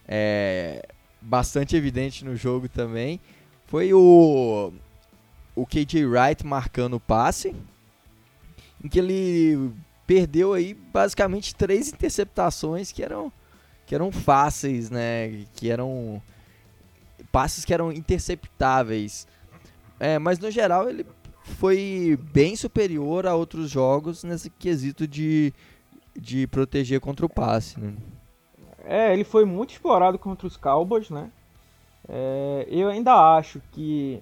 [0.06, 0.86] é,
[1.22, 3.22] bastante evidente no jogo também
[3.68, 4.74] foi o,
[5.56, 7.56] o KJ Wright marcando o passe,
[8.84, 9.72] em que ele
[10.06, 13.32] perdeu aí basicamente três interceptações que eram,
[13.86, 15.46] que eram fáceis, né?
[15.56, 16.22] Que eram
[17.32, 19.28] passes que eram interceptáveis.
[20.00, 21.06] É, mas no geral ele
[21.44, 25.54] foi bem superior a outros jogos nesse quesito de,
[26.16, 27.94] de proteger contra o passe, né?
[28.86, 31.32] É, ele foi muito explorado contra os Cowboys, né?
[32.08, 34.22] É, eu ainda acho que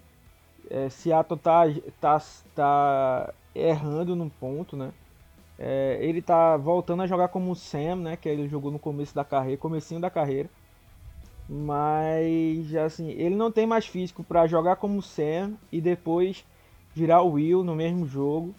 [0.70, 1.64] é, Seattle tá,
[2.00, 2.22] tá,
[2.56, 4.92] tá errando num ponto, né?
[5.58, 8.18] É, ele tá voltando a jogar como o Sam, né?
[8.18, 10.50] Que ele jogou no começo da carreira, comecinho da carreira.
[11.48, 16.46] Mas, assim, ele não tem mais físico para jogar como o Sam e depois
[16.94, 18.56] virar o Will no mesmo jogo.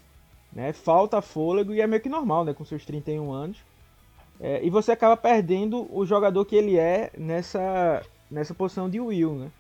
[0.53, 0.73] Né?
[0.73, 2.55] Falta fôlego e é meio que normal, né?
[2.55, 3.59] Com seus 31 anos.
[4.41, 9.35] É, e você acaba perdendo o jogador que ele é nessa, nessa posição de Will,
[9.35, 9.51] né?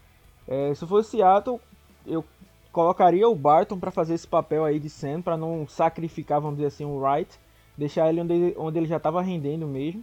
[0.47, 1.61] É, se fosse Seattle,
[2.07, 2.25] eu
[2.73, 6.69] colocaria o Barton para fazer esse papel aí de Sam, para não sacrificar, vamos dizer
[6.69, 7.39] assim, o Wright,
[7.77, 10.03] deixar ele onde ele, onde ele já estava rendendo mesmo.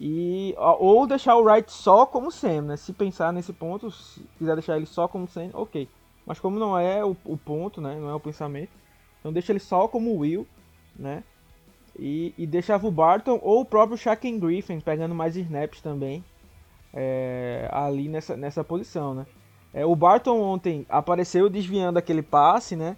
[0.00, 2.76] E, ou deixar o Wright só como Sam, né?
[2.76, 5.88] Se pensar nesse ponto, se quiser deixar ele só como Sam, ok.
[6.26, 7.94] Mas como não é o, o ponto, né?
[8.00, 8.72] Não é o pensamento.
[9.20, 10.46] Então deixa ele só como Will,
[10.96, 11.22] né?
[11.96, 16.24] E, e deixava o Barton ou o próprio Shaquem Griffin pegando mais snaps também
[16.92, 19.26] é, ali nessa, nessa posição, né?
[19.74, 22.96] É, o Barton ontem apareceu desviando aquele passe, né?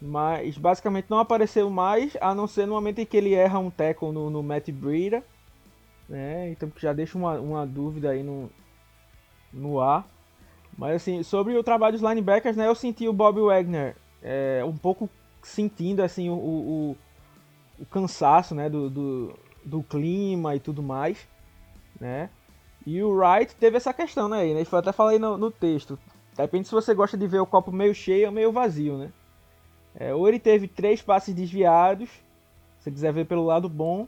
[0.00, 3.70] Mas basicamente não apareceu mais, a não ser no momento em que ele erra um
[3.70, 5.22] tackle no, no Matt Breida.
[6.08, 6.50] Né?
[6.50, 8.50] Então já deixa uma, uma dúvida aí no,
[9.52, 10.08] no ar.
[10.76, 14.76] Mas assim, sobre o trabalho dos linebackers, né, eu senti o Bob Wagner é, um
[14.76, 15.08] pouco
[15.42, 16.96] sentindo assim o, o,
[17.78, 21.26] o cansaço né, do, do, do, clima e tudo mais.
[22.00, 22.28] Né?
[22.86, 24.46] E o Wright teve essa questão né?
[24.48, 25.98] Eu até falei no, no texto.
[26.36, 29.12] Depende se você gosta de ver o copo meio cheio ou meio vazio, né?
[29.98, 32.08] É, ou ele teve três passes desviados,
[32.78, 34.06] se quiser ver pelo lado bom,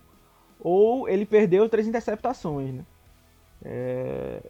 [0.60, 2.84] ou ele perdeu três interceptações, né?
[3.64, 4.42] É,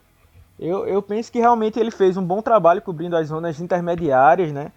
[0.58, 4.72] eu, eu penso que realmente ele fez um bom trabalho cobrindo as zonas intermediárias, né?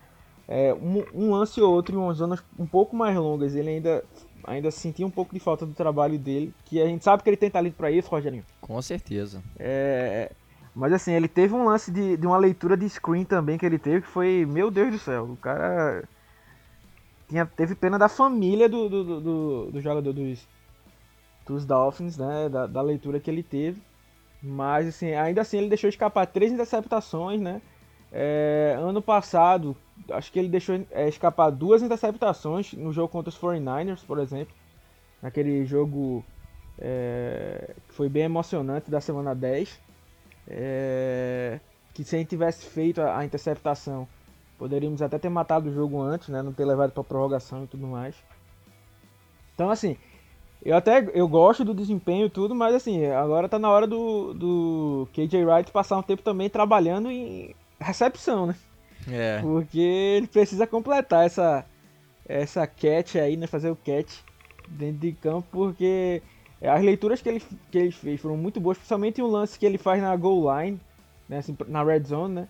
[0.47, 4.03] É, um, um, lance ou outro em umas zonas um pouco mais longas, ele ainda,
[4.45, 7.37] ainda sentia um pouco de falta do trabalho dele, que a gente sabe que ele
[7.37, 8.45] tem talento para isso, Rogerinho.
[8.59, 9.41] Com certeza.
[9.57, 10.31] É,
[10.75, 13.77] mas assim, ele teve um lance de, de uma leitura de screen também que ele
[13.77, 16.03] teve, que foi, meu Deus do céu, o cara
[17.31, 20.45] tinha, teve pena da família do, do, do, do jogador dos,
[21.45, 22.49] dos Dolphins, né?
[22.49, 23.81] Da, da leitura que ele teve.
[24.43, 27.61] Mas assim, ainda assim ele deixou escapar três interceptações, né?
[28.11, 29.75] É, ano passado,
[30.09, 34.53] acho que ele deixou é, escapar duas interceptações no jogo contra os 49ers, por exemplo.
[35.21, 36.23] Naquele jogo
[36.79, 39.79] é, que foi bem emocionante da semana 10.
[40.47, 41.59] É,
[41.93, 44.07] que se gente tivesse feito a, a interceptação,
[44.57, 46.41] poderíamos até ter matado o jogo antes, né?
[46.41, 48.15] Não ter levado para prorrogação e tudo mais.
[49.53, 49.97] Então, assim,
[50.63, 54.33] eu até eu gosto do desempenho e tudo, mas assim, agora tá na hora do,
[54.33, 58.55] do KJ Wright passar um tempo também trabalhando em recepção, né?
[59.09, 59.39] É.
[59.41, 61.65] Porque ele precisa completar essa
[62.25, 63.47] essa catch aí, né?
[63.47, 64.19] Fazer o catch
[64.67, 66.21] dentro de campo, porque
[66.61, 69.77] as leituras que ele, que ele fez foram muito boas, principalmente o lance que ele
[69.77, 70.79] faz na goal line,
[71.27, 71.39] né?
[71.39, 72.47] Assim, na red zone, né?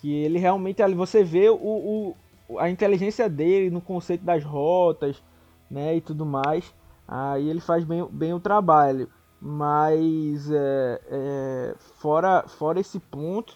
[0.00, 2.14] Que ele realmente, você vê o,
[2.48, 5.22] o, a inteligência dele no conceito das rotas,
[5.70, 5.96] né?
[5.96, 6.74] E tudo mais.
[7.06, 9.08] Aí ele faz bem, bem o trabalho.
[9.40, 13.54] Mas é, é, fora, fora esse ponto,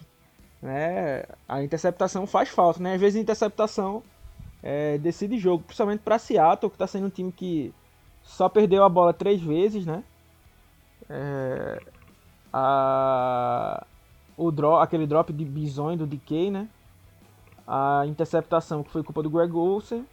[0.63, 2.81] né, a interceptação faz falta.
[2.81, 2.93] Né?
[2.95, 4.01] Às vezes a interceptação
[4.63, 7.73] é, decide jogo, principalmente para Seattle, que está sendo um time que
[8.23, 9.85] só perdeu a bola três vezes.
[9.85, 10.03] Né?
[11.09, 11.81] É,
[12.51, 13.85] a,
[14.37, 16.69] o drop, aquele drop de bizonho do DK, né?
[17.67, 20.05] a interceptação que foi culpa do Greg Olsen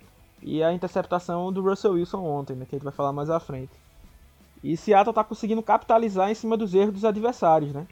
[0.43, 3.39] e a interceptação do Russell Wilson ontem, né, que a gente vai falar mais à
[3.39, 3.73] frente.
[4.63, 7.87] E Seattle está conseguindo capitalizar em cima dos erros dos adversários, né?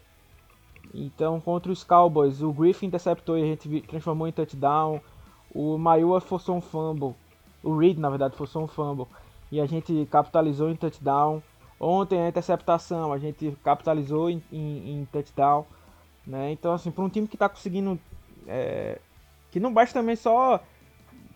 [0.94, 5.01] Então, contra os Cowboys, o Griffin interceptou e a gente transformou em touchdown.
[5.55, 7.14] O Maiua forçou um fumble.
[7.62, 9.07] O Reed, na verdade, forçou um fumble.
[9.51, 11.42] E a gente capitalizou em touchdown.
[11.81, 15.64] Ontem a interceptação, a gente capitalizou em, em, em touchdown.
[16.27, 16.53] Né?
[16.53, 17.98] Então, assim, para um time que está conseguindo.
[18.46, 18.98] É,
[19.51, 20.62] que não basta também só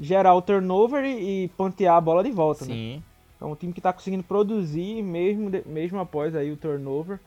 [0.00, 2.74] gerar o turnover e, e pantear a bola de volta, né?
[2.74, 3.02] Sim.
[3.40, 7.18] É um time que está conseguindo produzir mesmo, mesmo após aí o turnover.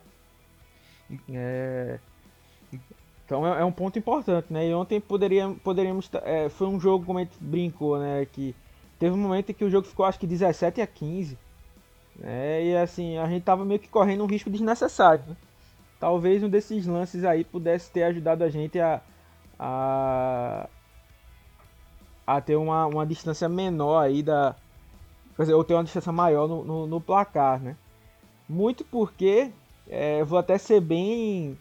[1.30, 1.98] É,
[3.26, 4.68] Então é, é um ponto importante, né?
[4.68, 6.08] E ontem poderia, poderíamos.
[6.24, 8.26] é, foi um jogo, como a gente brincou, né?
[8.32, 8.54] Que
[8.98, 11.36] teve um momento em que o jogo ficou acho que 17 a 15.
[12.18, 12.64] Né?
[12.64, 15.24] E assim, a gente tava meio que correndo um risco desnecessário.
[15.26, 15.36] Né?
[16.00, 19.02] Talvez um desses lances aí pudesse ter ajudado a gente a.
[19.58, 20.68] a
[22.26, 24.56] a ter uma, uma distância menor aí da.
[25.36, 27.76] Quer dizer, ou ter uma distância maior no, no, no placar, né?
[28.48, 29.52] Muito porque,
[29.88, 31.56] é, vou até ser bem.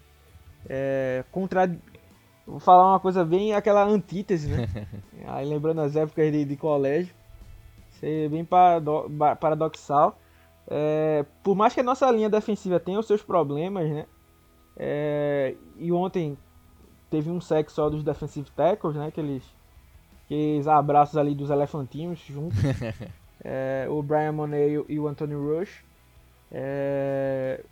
[0.69, 1.69] É, contra.
[2.45, 4.67] Vou falar uma coisa bem aquela antítese, né?
[5.25, 7.13] aí lembrando as épocas de, de colégio.
[7.99, 10.19] Ser bem parado- paradoxal.
[10.67, 14.06] É, por mais que a nossa linha defensiva tenha os seus problemas, né?
[14.78, 16.38] É, e ontem
[17.10, 19.08] teve um sec só dos defensive tackles, né?
[19.08, 19.43] Aqueles,
[20.25, 22.58] aqueles abraços ali dos elefantinhos juntos.
[23.47, 25.84] É, o Brian Monet e o Anthony Rush.
[26.51, 27.63] É,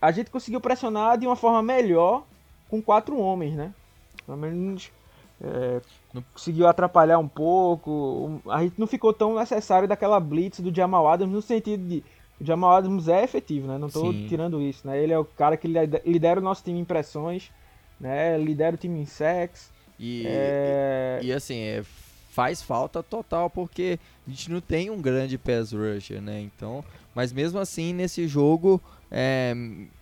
[0.00, 2.24] a gente conseguiu pressionar de uma forma melhor
[2.68, 3.72] com quatro homens, né?
[4.24, 4.90] Pelo menos
[5.42, 5.80] é,
[6.32, 8.40] conseguiu atrapalhar um pouco.
[8.48, 12.04] A gente não ficou tão necessário daquela blitz do Jamal Adams no sentido de
[12.40, 13.76] o Jamal Adams é efetivo, né?
[13.76, 15.02] Não estou tirando isso, né?
[15.02, 17.50] Ele é o cara que lide- lidera o nosso time em pressões,
[18.00, 18.38] né?
[18.38, 19.70] Lidera o time em sacks.
[19.98, 21.82] E, É, e, e, assim, é,
[22.30, 26.40] faz falta total porque a gente não tem um grande pass rusher, né?
[26.40, 26.82] Então,
[27.14, 28.80] mas mesmo assim, nesse jogo,
[29.10, 29.54] é,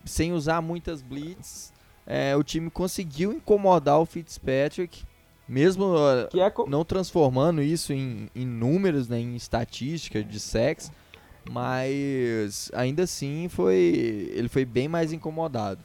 [0.04, 1.72] sem usar muitas blitz,
[2.06, 5.02] é, o time conseguiu incomodar o Fitzpatrick,
[5.48, 5.94] mesmo
[6.34, 10.92] é co- não transformando isso em, em números, né, em estatística de sacks,
[11.50, 15.80] mas ainda assim foi ele foi bem mais incomodado.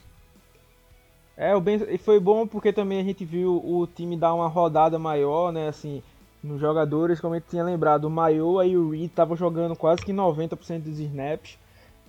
[1.36, 4.46] É, o ben, e foi bom porque também a gente viu o time dar uma
[4.46, 6.00] rodada maior, né, assim,
[6.42, 10.04] nos jogadores, como a gente tinha lembrado, o Maioa e o Reed estavam jogando quase
[10.04, 11.58] que 90% dos snaps,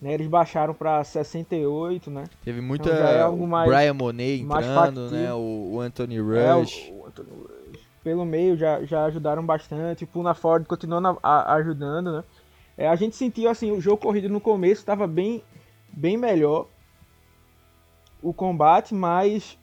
[0.02, 5.10] né, eles baixaram para 68, né, Teve muita Então é algo mais- Brian Monet entrando,
[5.10, 6.22] né, o, o Anthony É,
[6.54, 6.92] o- Rush.
[6.94, 7.80] o Anthony Rush.
[8.04, 12.24] pelo meio já, já ajudaram bastante, o Puna Ford continuando a- ajudando, né,
[12.78, 15.42] é, a gente sentiu, assim, o jogo corrido no começo estava bem,
[15.92, 16.68] bem melhor,
[18.22, 19.58] o combate, mas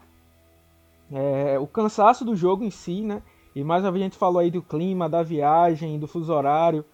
[1.12, 3.22] é, o cansaço do jogo em si, né?
[3.54, 6.84] E mais uma vez a gente falou aí do clima, da viagem, do fuso horário,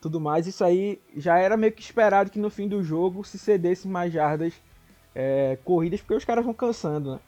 [0.00, 0.46] tudo mais.
[0.46, 4.12] Isso aí já era meio que esperado que no fim do jogo se cedesse mais
[4.12, 4.54] jardas
[5.14, 7.20] é, corridas, porque os caras vão cansando, né?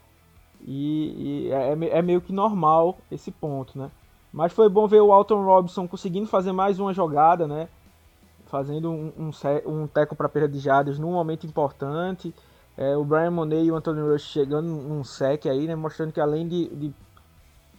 [0.66, 3.90] E, e é, é é meio que normal esse ponto, né?
[4.32, 7.68] Mas foi bom ver o Alton Robinson conseguindo fazer mais uma jogada, né?
[8.46, 9.30] Fazendo um, um,
[9.66, 12.34] um teco para perda de jardas num momento importante.
[12.76, 15.74] É, o Brian Monet e o Anthony Rush chegando num sec aí, né?
[15.74, 16.94] Mostrando que além de, de,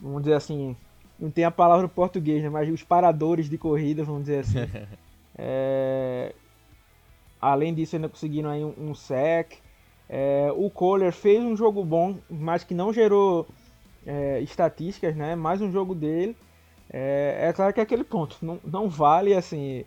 [0.01, 0.75] vamos dizer assim,
[1.19, 2.49] não tem a palavra em português, né?
[2.49, 4.59] Mas os paradores de corrida, vamos dizer assim.
[5.41, 6.35] É,
[7.39, 9.53] além disso, ainda conseguiram aí um, um sec.
[10.09, 13.47] É, o Kohler fez um jogo bom, mas que não gerou
[14.05, 15.37] é, estatísticas, né?
[15.37, 16.35] Mais um jogo dele.
[16.91, 19.85] É, é claro que é aquele ponto, não, não vale assim.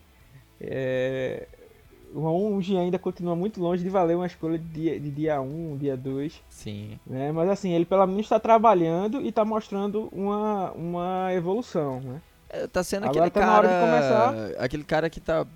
[2.14, 5.76] O 1G ainda continua muito longe de valer uma escolha de dia, de dia 1,
[5.78, 6.42] dia 2.
[6.48, 6.98] Sim.
[7.06, 7.32] Né?
[7.32, 12.20] Mas assim, ele pelo menos está trabalhando e está mostrando uma, uma evolução, né?
[12.48, 13.68] É, tá sendo Agora aquele tá cara.
[13.68, 14.62] de começar.
[14.62, 15.46] Aquele cara que tá.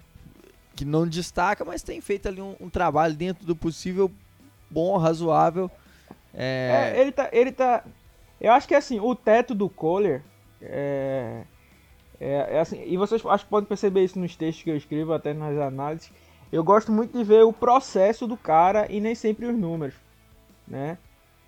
[0.75, 4.11] que não destaca, mas tem feito ali um, um trabalho dentro do possível
[4.71, 5.71] bom, razoável.
[6.33, 7.29] É, É, ele tá.
[7.33, 7.85] Ele tá.
[8.41, 10.23] Eu acho que assim, o teto do Kohler
[10.61, 11.43] é,
[12.21, 15.13] é, é assim, e vocês acho que podem perceber isso nos textos que eu escrevo,
[15.13, 16.11] até nas análises.
[16.53, 19.95] Eu gosto muito de ver o processo do cara e nem sempre os números,
[20.67, 20.99] né?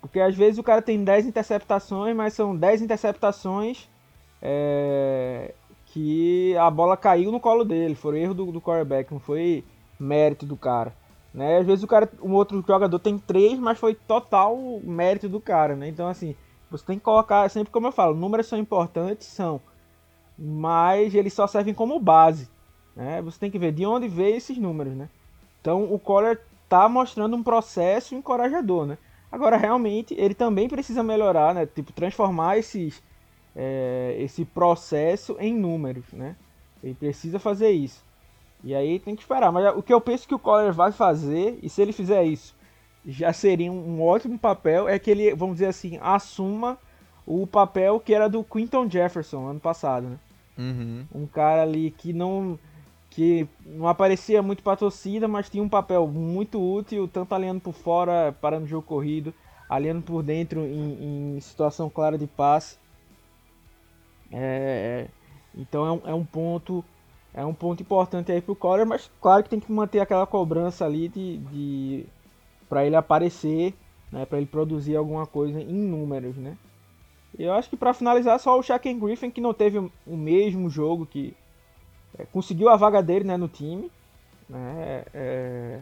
[0.01, 3.89] Porque às vezes o cara tem 10 interceptações, mas são 10 interceptações
[4.41, 5.53] é,
[5.87, 9.63] que a bola caiu no colo dele, foi erro do, do quarterback, não foi
[9.99, 10.93] mérito do cara.
[11.33, 11.57] Né?
[11.57, 15.75] Às vezes o cara, um outro jogador tem 3, mas foi total mérito do cara,
[15.75, 15.87] né?
[15.87, 16.35] Então assim,
[16.71, 19.61] você tem que colocar, sempre como eu falo, números são importantes, são,
[20.37, 22.49] mas eles só servem como base,
[22.99, 23.21] né?
[23.21, 25.07] Você tem que ver de onde veio esses números, né?
[25.61, 26.37] Então o Collar
[26.67, 28.97] tá mostrando um processo encorajador, né?
[29.31, 31.65] Agora realmente ele também precisa melhorar, né?
[31.65, 33.01] Tipo transformar esses
[33.55, 36.35] é, esse processo em números, né?
[36.83, 38.03] Ele precisa fazer isso.
[38.65, 39.49] E aí tem que esperar.
[39.49, 42.53] Mas o que eu penso que o Collar vai fazer, e se ele fizer isso,
[43.05, 46.77] já seria um ótimo papel, é que ele, vamos dizer assim, assuma
[47.25, 50.19] o papel que era do Quinton Jefferson ano passado, né?
[50.59, 51.05] uhum.
[51.15, 52.59] Um cara ali que não
[53.09, 57.73] que não aparecia muito pra torcida, mas tinha um papel muito útil, tanto aliando por
[57.73, 59.33] fora, parando o jogo corrido,
[59.67, 62.77] aliando por dentro em, em situação clara de passe.
[64.31, 65.07] É,
[65.55, 66.85] então é um, é um ponto
[67.33, 70.85] é um ponto importante aí pro Collar, mas claro que tem que manter aquela cobrança
[70.85, 72.05] ali de, de
[72.67, 73.73] para ele aparecer,
[74.11, 76.57] né, para ele produzir alguma coisa em números, né?
[77.37, 81.05] Eu acho que para finalizar só o Shaquem Griffin que não teve o mesmo jogo
[81.05, 81.35] que
[82.17, 83.91] é, conseguiu a vaga dele, né, no time,
[84.49, 85.03] né?
[85.13, 85.79] É,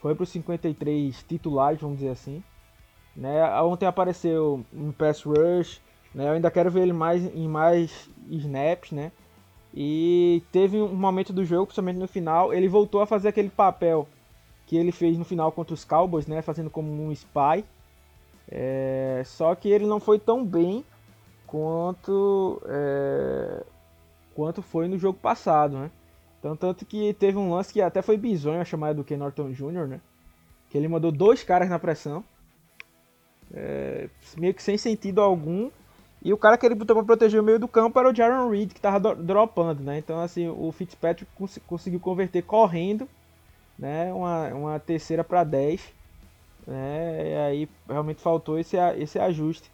[0.00, 2.42] foi para os 53 titulares, vamos dizer assim.
[3.14, 3.44] Né?
[3.62, 5.80] Ontem apareceu um pass rush,
[6.14, 6.28] né?
[6.28, 9.10] Eu ainda quero ver ele mais em mais snaps, né?
[9.74, 14.08] E teve um momento do jogo, principalmente no final, ele voltou a fazer aquele papel
[14.66, 16.42] que ele fez no final contra os Cowboys, né?
[16.42, 17.64] Fazendo como um spy.
[18.50, 20.84] É, só que ele não foi tão bem
[21.46, 23.64] quanto é,
[24.38, 25.90] quanto foi no jogo passado, né?
[26.38, 29.50] Então, tanto que teve um lance que até foi bizonho a chamada do Ken Norton
[29.50, 30.00] Jr., né?
[30.70, 32.22] Que ele mandou dois caras na pressão.
[33.52, 35.72] É, meio que sem sentido algum.
[36.22, 38.48] E o cara que ele botou pra proteger o meio do campo era o Jaron
[38.48, 39.98] Reed, que tava do- dropando, né?
[39.98, 43.08] Então, assim, o Fitzpatrick cons- conseguiu converter correndo,
[43.78, 44.12] né?
[44.12, 45.92] Uma, uma terceira para 10.
[46.64, 47.32] Né?
[47.32, 49.68] E aí realmente faltou esse, esse ajuste.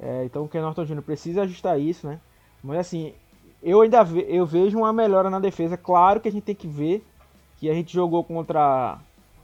[0.00, 1.02] É, então o Ken Norton Jr.
[1.02, 2.18] precisa ajustar isso, né?
[2.64, 3.14] Mas assim,
[3.62, 5.76] eu ainda ve- eu vejo uma melhora na defesa.
[5.76, 7.04] Claro que a gente tem que ver
[7.58, 8.98] que a gente jogou contra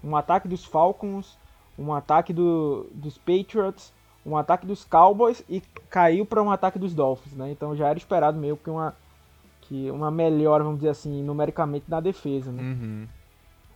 [0.05, 1.39] um ataque dos Falcons,
[1.79, 3.93] um ataque do, dos Patriots,
[4.25, 7.51] um ataque dos Cowboys e caiu para um ataque dos Dolphins, né?
[7.51, 8.95] Então já era esperado meio que uma
[9.63, 12.63] que uma melhora, vamos dizer assim, numericamente na defesa, né?
[12.63, 13.09] Uhum.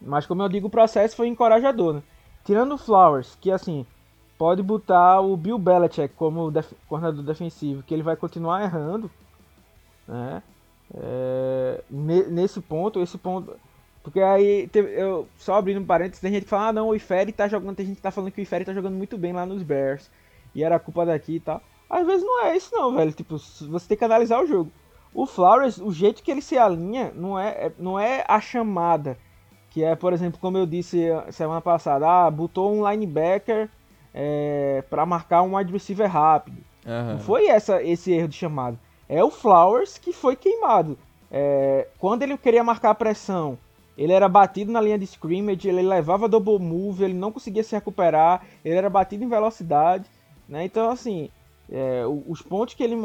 [0.03, 2.03] Mas como eu digo, o processo foi encorajador, né?
[2.45, 3.87] Tirando o Flowers, que assim,
[4.37, 9.11] pode botar o Bill Belichick como def coordenador defensivo, que ele vai continuar errando,
[10.07, 10.43] né?
[10.95, 13.55] É, ne- nesse ponto, esse ponto.
[14.03, 17.33] Porque aí, eu, só abrindo um parênteses, tem gente que fala, ah não, o Ifere
[17.33, 19.45] tá jogando, tem gente que tá falando que o Ifere tá jogando muito bem lá
[19.45, 20.09] nos Bears.
[20.55, 21.61] E era culpa daqui e tal.
[21.91, 23.13] Às vezes não é isso não, velho.
[23.13, 24.71] Tipo, você tem que analisar o jogo.
[25.13, 29.19] O Flowers, o jeito que ele se alinha, não é, é- não é a chamada.
[29.71, 33.69] Que é, por exemplo, como eu disse eh, semana passada, ah, botou um linebacker
[34.15, 36.59] é, para marcar um wide receiver rápido.
[36.87, 37.13] Aham.
[37.15, 38.79] Não foi essa, esse erro de chamada.
[39.09, 40.99] É o Flowers que foi queimado.
[41.31, 43.59] É, quando ele queria marcar a pressão,
[43.97, 47.75] ele era batido na linha de scrimmage, ele levava double move, ele não conseguia se
[47.75, 50.09] recuperar, ele era batido em velocidade.
[50.49, 50.65] Né?
[50.65, 51.31] Então, assim,
[51.71, 52.97] é, os pontos que ele,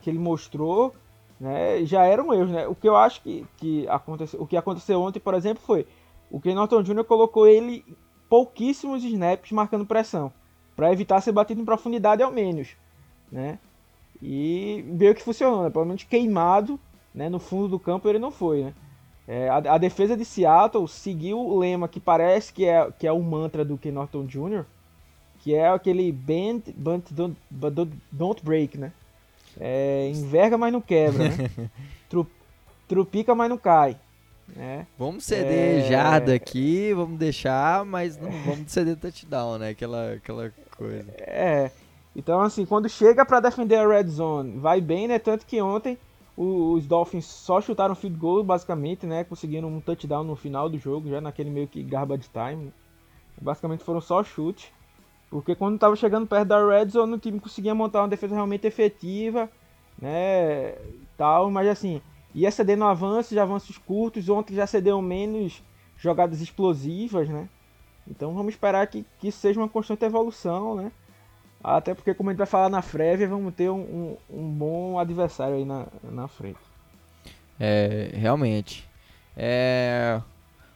[0.00, 0.94] que ele mostrou
[1.38, 2.50] né, já eram erros.
[2.50, 2.66] Né?
[2.66, 5.86] O que eu acho que, que aconteceu, o que aconteceu ontem, por exemplo, foi
[6.30, 7.04] o Ken Norton Jr.
[7.04, 7.84] colocou ele
[8.28, 10.32] pouquíssimos snaps marcando pressão,
[10.74, 12.76] para evitar ser batido em profundidade ao menos.
[13.30, 13.58] Né?
[14.22, 15.70] E meio que funcionou, né?
[15.70, 16.78] Pelo menos queimado,
[17.12, 17.28] né?
[17.28, 18.74] No fundo do campo ele não foi, né?
[19.26, 23.12] É, a, a defesa de Seattle seguiu o lema que parece que é, que é
[23.12, 24.64] o mantra do Ken Norton Jr.,
[25.40, 27.72] que é aquele bend, but don't, but
[28.10, 28.92] don't, break, né?
[29.60, 31.50] É, enverga, mas não quebra, né?
[32.08, 32.26] Tru,
[32.86, 33.96] trupica, mas não cai.
[34.54, 34.86] Né?
[34.98, 35.88] Vamos ceder É.
[35.88, 39.70] jarda aqui, vamos deixar, mas não vamos ceder touchdown, né?
[39.70, 41.06] Aquela, aquela coisa.
[41.18, 41.70] É.
[42.14, 45.18] Então, assim, quando chega pra defender a red zone, vai bem, né?
[45.18, 45.98] Tanto que ontem
[46.36, 49.24] os Dolphins só chutaram field goal, basicamente, né?
[49.24, 52.72] Conseguiram um touchdown no final do jogo, já naquele meio que garbage time.
[53.40, 54.70] Basicamente foram só chutes.
[55.30, 58.66] Porque quando estava chegando perto da red zone, o time conseguia montar uma defesa realmente
[58.66, 59.50] efetiva,
[59.98, 60.74] né?
[61.16, 62.02] Tal, mas assim,
[62.34, 64.28] ia cedendo avanços, avanços curtos.
[64.28, 65.62] Ontem já cedeu menos
[65.96, 67.48] jogadas explosivas, né?
[68.06, 70.92] Então vamos esperar que, que seja uma constante evolução, né?
[71.62, 74.98] Até porque, como a gente vai falar na Freve, vamos ter um, um, um, bom
[74.98, 76.58] adversário aí na, na frente.
[77.58, 78.88] É, realmente.
[79.36, 80.20] É,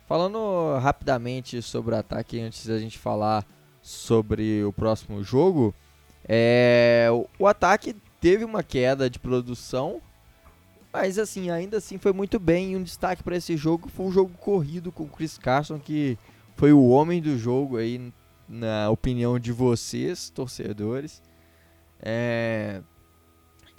[0.07, 3.45] falando rapidamente sobre o ataque, antes da gente falar
[3.83, 5.75] sobre o próximo jogo,
[6.29, 10.01] é, o, o ataque teve uma queda de produção,
[10.93, 12.73] mas assim, ainda assim foi muito bem.
[12.73, 16.17] E um destaque para esse jogo foi um jogo corrido com o Chris Carson, que
[16.55, 18.13] foi o homem do jogo aí
[18.49, 21.23] na opinião de vocês, torcedores.
[22.01, 22.83] É,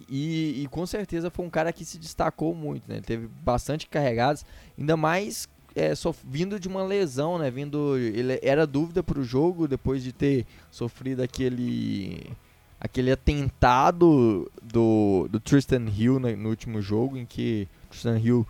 [0.09, 3.01] e, e, com certeza foi um cara que se destacou muito, né?
[3.01, 4.45] Teve bastante carregadas,
[4.77, 5.93] ainda mais é,
[6.25, 7.51] vindo de uma lesão, né?
[7.51, 12.31] Vindo, ele era dúvida para o jogo depois de ter sofrido aquele
[12.79, 18.47] aquele atentado do, do Tristan Hill no, no último jogo, em que Tristan Hill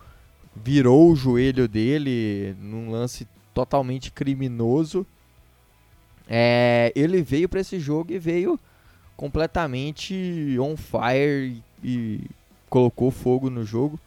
[0.55, 5.05] virou o joelho dele num lance totalmente criminoso.
[6.28, 8.60] É, ele veio para esse jogo e veio
[9.16, 12.22] completamente on fire e, e
[12.70, 14.00] colocou fogo no jogo.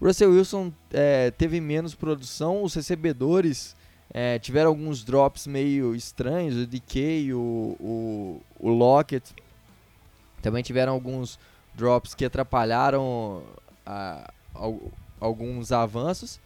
[0.00, 3.76] O Russell Wilson é, teve menos produção, os recebedores
[4.12, 7.38] é, tiveram alguns drops meio estranhos, o DK, o,
[7.80, 9.34] o, o Lockett
[10.42, 11.38] também tiveram alguns
[11.74, 13.42] drops que atrapalharam
[13.84, 14.72] a, a,
[15.18, 16.38] alguns avanços,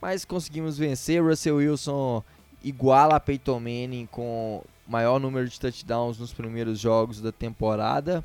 [0.00, 1.22] mas conseguimos vencer.
[1.22, 2.22] Russell Wilson
[2.66, 8.24] iguala a Peyton Manning com maior número de touchdowns nos primeiros jogos da temporada.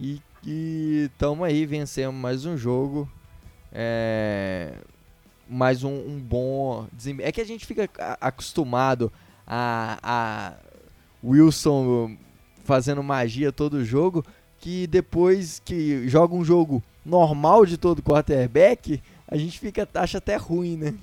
[0.00, 3.08] E estamos aí, vencemos mais um jogo.
[3.72, 4.74] É,
[5.48, 6.88] mais um, um bom
[7.20, 7.88] É que a gente fica
[8.20, 9.12] acostumado
[9.46, 10.52] a, a
[11.22, 12.16] Wilson
[12.64, 14.24] fazendo magia todo jogo,
[14.58, 20.34] que depois que joga um jogo normal de todo quarterback, a gente fica acha até
[20.34, 20.94] ruim, né?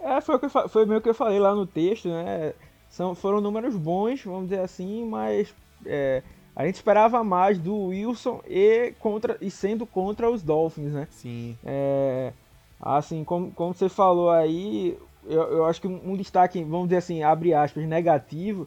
[0.00, 2.54] É, foi, o que eu, foi meio que eu falei lá no texto, né?
[2.88, 6.22] São, foram números bons, vamos dizer assim, mas é,
[6.54, 11.08] a gente esperava mais do Wilson e, contra, e sendo contra os Dolphins, né?
[11.10, 11.58] Sim.
[11.64, 12.32] É,
[12.80, 17.22] assim, como, como você falou aí, eu, eu acho que um, destaque, vamos dizer assim,
[17.22, 18.66] abre aspas, negativo,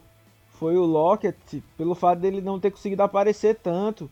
[0.50, 4.10] foi o Lockett, pelo fato dele não ter conseguido aparecer tanto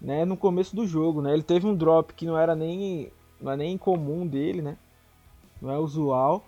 [0.00, 1.20] né, no começo do jogo.
[1.20, 1.32] Né?
[1.32, 3.10] Ele teve um drop que não era nem,
[3.40, 4.76] não é nem comum dele, né?
[5.60, 6.44] não é usual.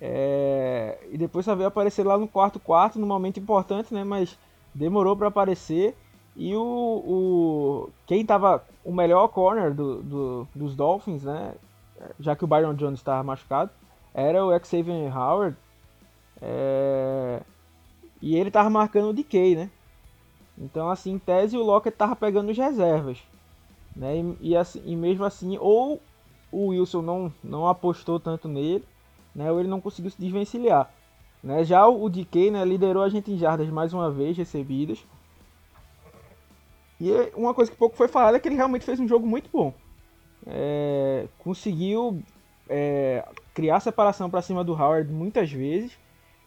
[0.00, 4.02] É, e depois só veio aparecer lá no quarto quarto, num momento importante, né?
[4.02, 4.38] Mas
[4.74, 5.96] demorou para aparecer.
[6.36, 11.54] E o, o quem tava o melhor corner do, do, dos Dolphins, né?
[12.18, 13.70] Já que o Byron Jones estava machucado,
[14.14, 15.56] era o Xavier Howard.
[16.40, 17.42] É,
[18.22, 19.70] e ele tava marcando o DK, né?
[20.58, 23.18] Então, assim, em tese, o Lockett tava pegando as reservas.
[23.96, 24.18] Né?
[24.18, 26.00] E, e, assim, e mesmo assim, ou
[26.52, 28.84] o Wilson não, não apostou tanto nele,
[29.34, 30.90] né, ou ele não conseguiu se desvencilhar.
[31.42, 31.64] Né?
[31.64, 35.04] Já o, DK né, liderou a gente em jardas mais uma vez recebidas.
[37.00, 39.48] E uma coisa que pouco foi falada é que ele realmente fez um jogo muito
[39.50, 39.72] bom.
[40.46, 42.22] É, conseguiu
[42.68, 45.96] é, criar separação para cima do Howard muitas vezes.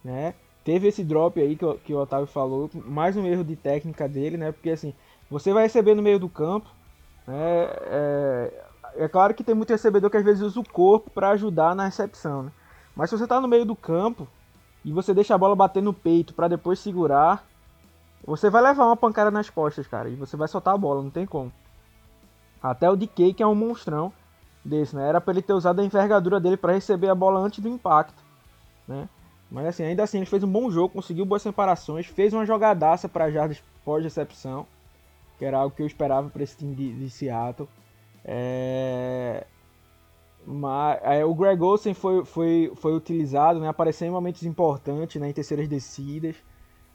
[0.03, 0.35] Né?
[0.63, 4.37] Teve esse drop aí que, que o Otávio falou, mais um erro de técnica dele,
[4.37, 4.51] né?
[4.51, 4.93] Porque assim,
[5.29, 6.69] você vai receber no meio do campo,
[7.27, 7.67] né?
[7.87, 8.63] É,
[8.95, 11.85] é claro que tem muito recebedor que às vezes usa o corpo para ajudar na
[11.85, 12.51] recepção, né?
[12.95, 14.27] Mas se você está no meio do campo
[14.85, 17.45] e você deixa a bola bater no peito para depois segurar,
[18.25, 21.09] você vai levar uma pancada nas costas, cara, e você vai soltar a bola, não
[21.09, 21.51] tem como.
[22.61, 24.13] Até o DK, que é um monstrão
[24.63, 25.07] desse, né?
[25.07, 28.23] Era para ele ter usado a envergadura dele para receber a bola antes do impacto,
[28.87, 29.09] né?
[29.51, 33.09] Mas assim, ainda assim, ele fez um bom jogo, conseguiu boas separações, fez uma jogadaça
[33.09, 34.65] para jardas pós-recepção,
[35.37, 37.67] que era algo que eu esperava para esse time de, de Seattle.
[38.23, 39.45] É...
[40.45, 45.29] Mas, é, o Greg Olsen foi, foi, foi utilizado, né, apareceu em momentos importantes, né,
[45.29, 46.35] em terceiras descidas.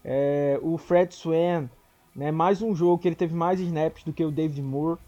[0.05, 1.69] É, o Fred Swan,
[2.15, 4.99] né, mais um jogo que ele teve mais snaps do que o David Moore,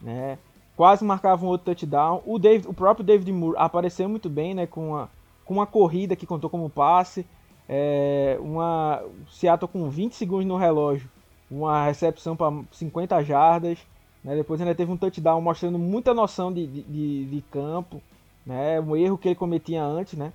[0.00, 0.38] né,
[0.76, 2.22] quase marcava um outro touchdown.
[2.26, 5.10] O, David, o próprio David Moore apareceu muito bem, né, com uma,
[5.44, 7.24] com uma corrida que contou como passe,
[7.68, 11.08] é, uma Seattle com 20 segundos no relógio,
[11.50, 13.78] uma recepção para 50 jardas.
[14.24, 14.34] Né?
[14.34, 18.02] Depois ainda teve um touchdown mostrando muita noção de, de, de campo,
[18.44, 18.80] né?
[18.80, 20.14] um erro que ele cometia antes.
[20.14, 20.32] Né?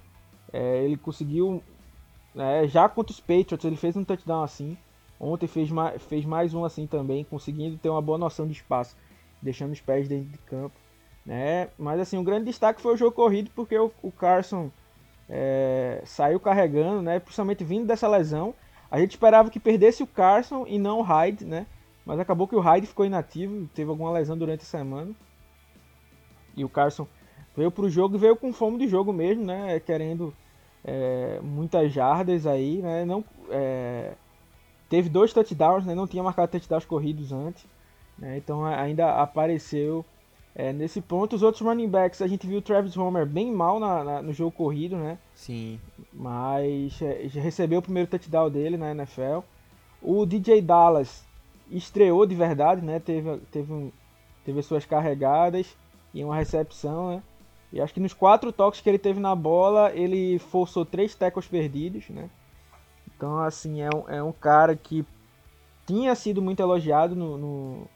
[0.54, 1.64] É, ele conseguiu,
[2.36, 2.68] né?
[2.68, 4.78] já contra os Patriots, ele fez um touchdown assim.
[5.20, 8.96] Ontem fez mais, fez mais um assim também, conseguindo ter uma boa noção de espaço.
[9.42, 10.76] deixando os pés dentro de campo.
[11.26, 11.70] Né?
[11.78, 14.72] Mas assim, um grande destaque foi o jogo corrido, porque o, o Carson
[15.28, 17.20] é, saiu carregando, né?
[17.20, 18.54] principalmente vindo dessa lesão.
[18.90, 21.68] A gente esperava que perdesse o Carson e não o Hyde, né?
[22.10, 25.12] Mas acabou que o Hyde ficou inativo, teve alguma lesão durante a semana.
[26.57, 27.05] E o Carson
[27.55, 29.80] veio para o jogo e veio com fome de jogo mesmo, né?
[29.80, 30.34] querendo
[30.84, 32.82] é, muitas jardas aí.
[32.82, 33.05] Né?
[33.05, 34.14] Não, é,
[34.89, 35.93] teve dois touchdowns, né?
[35.93, 37.64] não tinha marcado touchdowns corridos antes.
[38.18, 38.38] Né?
[38.38, 40.03] Então ainda apareceu
[40.55, 41.36] é, nesse ponto.
[41.36, 44.34] Os outros running backs, a gente viu o Travis Homer bem mal na, na, no
[44.34, 45.20] jogo corrido, né?
[45.36, 45.80] Sim.
[46.12, 49.41] Mas é, já recebeu o primeiro touchdown dele na NFL.
[50.01, 51.29] O DJ Dallas
[51.72, 52.99] estreou de verdade, né?
[52.99, 53.91] Teve, teve, um,
[54.43, 55.78] teve suas carregadas
[56.13, 57.24] e uma recepção, né?
[57.72, 61.47] E acho que nos quatro toques que ele teve na bola, ele forçou três tackles
[61.47, 62.30] perdidos, né?
[63.15, 65.05] Então, assim, é um, é um cara que
[65.86, 67.88] tinha sido muito elogiado no, no,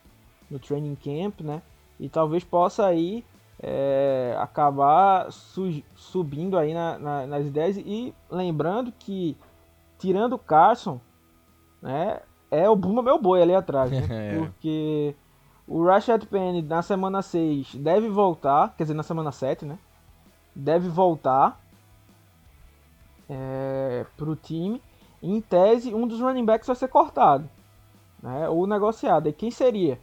[0.49, 1.61] no training camp, né?
[1.99, 3.25] E talvez possa aí
[3.59, 7.77] é, acabar su subindo aí na, na, nas ideias.
[7.77, 9.37] E lembrando que,
[9.97, 10.99] tirando o Carson,
[11.81, 12.19] né?
[12.53, 14.05] É o Buma meu boi ali atrás, né?
[14.13, 14.37] É.
[14.37, 15.15] Porque
[15.67, 19.79] o Rashad Penny na semana 6 deve voltar, quer dizer, na semana 7, né?
[20.55, 21.59] Deve voltar
[23.27, 24.79] é, pro time.
[25.21, 27.49] Em tese, um dos running backs vai ser cortado,
[28.21, 28.47] né?
[28.47, 29.27] Ou negociado.
[29.27, 29.97] E quem seria?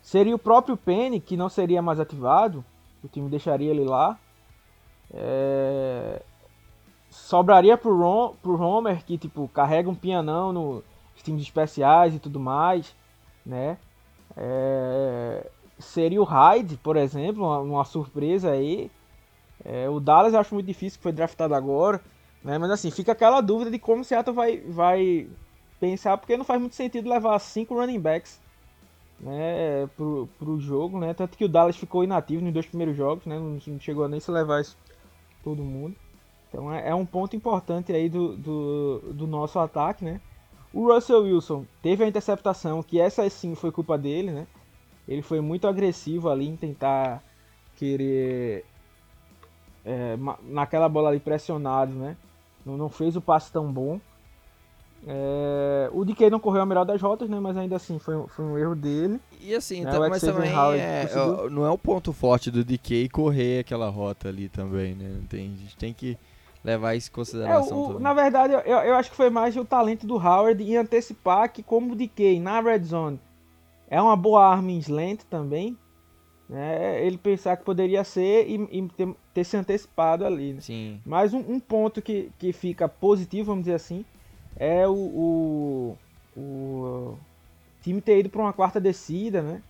[0.00, 2.64] Seria o próprio Penny, que não seria mais ativado.
[3.02, 4.16] O time deixaria ele lá.
[5.12, 6.22] É...
[7.10, 10.84] Sobraria pro, Rom, pro Homer, que tipo, carrega um pianão nos
[11.28, 12.94] times especiais e tudo mais.
[13.44, 13.76] Né?
[14.36, 15.46] É...
[15.78, 18.90] Seria o Hyde, por exemplo, uma, uma surpresa aí.
[19.64, 22.00] É, o Dallas eu acho muito difícil, que foi draftado agora.
[22.42, 22.58] Né?
[22.58, 25.28] Mas assim, fica aquela dúvida de como o Seattle vai, vai
[25.78, 28.40] pensar, porque não faz muito sentido levar cinco running backs
[29.20, 31.12] né, pro, pro jogo, né?
[31.12, 33.38] Tanto que o Dallas ficou inativo nos dois primeiros jogos, né?
[33.38, 34.76] Não, não chegou nem se levar isso
[35.42, 35.96] todo mundo.
[36.48, 40.20] Então é, é, um ponto importante aí do, do, do, nosso ataque, né?
[40.72, 44.46] O Russell Wilson teve a interceptação, que essa sim foi culpa dele, né?
[45.06, 47.22] Ele foi muito agressivo ali em tentar
[47.76, 48.64] querer
[49.84, 52.16] é, naquela bola ali pressionado, né?
[52.64, 53.98] Não, não fez o passe tão bom.
[55.06, 57.38] É, o DK não correu a melhor das rotas, né?
[57.40, 59.18] Mas ainda assim foi, foi um erro dele.
[59.40, 59.90] E assim, né?
[59.90, 61.50] tá, mas também é, conseguiu.
[61.50, 65.20] não é o ponto forte do DK correr aquela rota ali também, né?
[65.28, 66.18] Tem, a gente tem que
[66.68, 68.02] levar isso em É, consideração o- também.
[68.02, 71.62] na verdade, eu, eu acho que foi mais o talento do Howard em antecipar que,
[71.62, 73.18] como o DK na red zone
[73.90, 75.76] é uma boa arma em slant também,
[76.48, 77.02] né?
[77.04, 80.52] Ele pensar que poderia ser e, e ter, ter se antecipado ali.
[80.54, 80.60] Né?
[80.60, 84.04] Sim, Mas um, um ponto que, que fica positivo, vamos dizer assim,
[84.56, 85.96] é o, o,
[86.36, 87.18] o
[87.82, 89.62] time ter ido para uma quarta descida, né?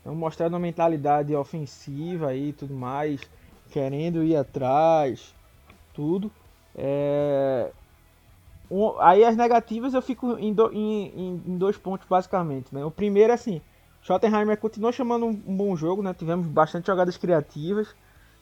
[0.00, 3.20] Então mostrando uma mentalidade ofensiva e tudo mais,
[3.72, 5.34] querendo ir atrás,
[5.94, 6.30] tudo.
[6.76, 7.70] É,
[8.70, 12.84] um- aí as negativas eu fico em, do- em- em- em dois pontos basicamente, né?
[12.84, 13.60] O primeiro é assim,
[14.02, 16.14] Schottenheimer continua chamando um, um bom jogo, né?
[16.14, 17.94] Tivemos bastante jogadas criativas,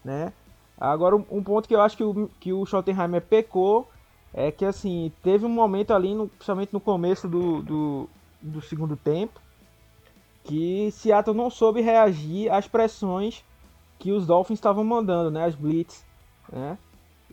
[0.05, 0.33] né?
[0.81, 3.89] Agora um, um ponto que eu acho que o, que o Schottenheimer pecou
[4.35, 8.09] é que assim, teve um momento ali, no, principalmente no começo do, do,
[8.41, 9.41] do segundo tempo,
[10.45, 13.45] que Seattle não soube reagir às pressões
[13.99, 15.45] que os Dolphins estavam mandando, né?
[15.45, 16.05] As blitz,
[16.51, 16.77] né?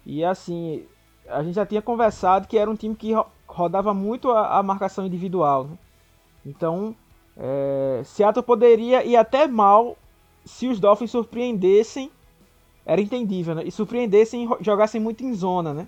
[0.05, 0.85] E assim,
[1.27, 4.63] a gente já tinha conversado que era um time que ro- rodava muito a, a
[4.63, 5.77] marcação individual, né?
[6.45, 6.95] Então,
[7.37, 9.97] é, Seattle poderia ir até mal
[10.45, 12.11] se os Dolphins surpreendessem,
[12.85, 13.63] era entendível, né?
[13.65, 15.87] E surpreendessem e jogassem muito em zona, né?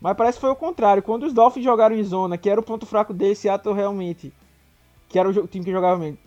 [0.00, 1.02] Mas parece que foi o contrário.
[1.02, 4.32] Quando os Dolphins jogaram em zona, que era o ponto fraco deles, Seattle realmente,
[5.08, 6.18] que era o time que jogava bem,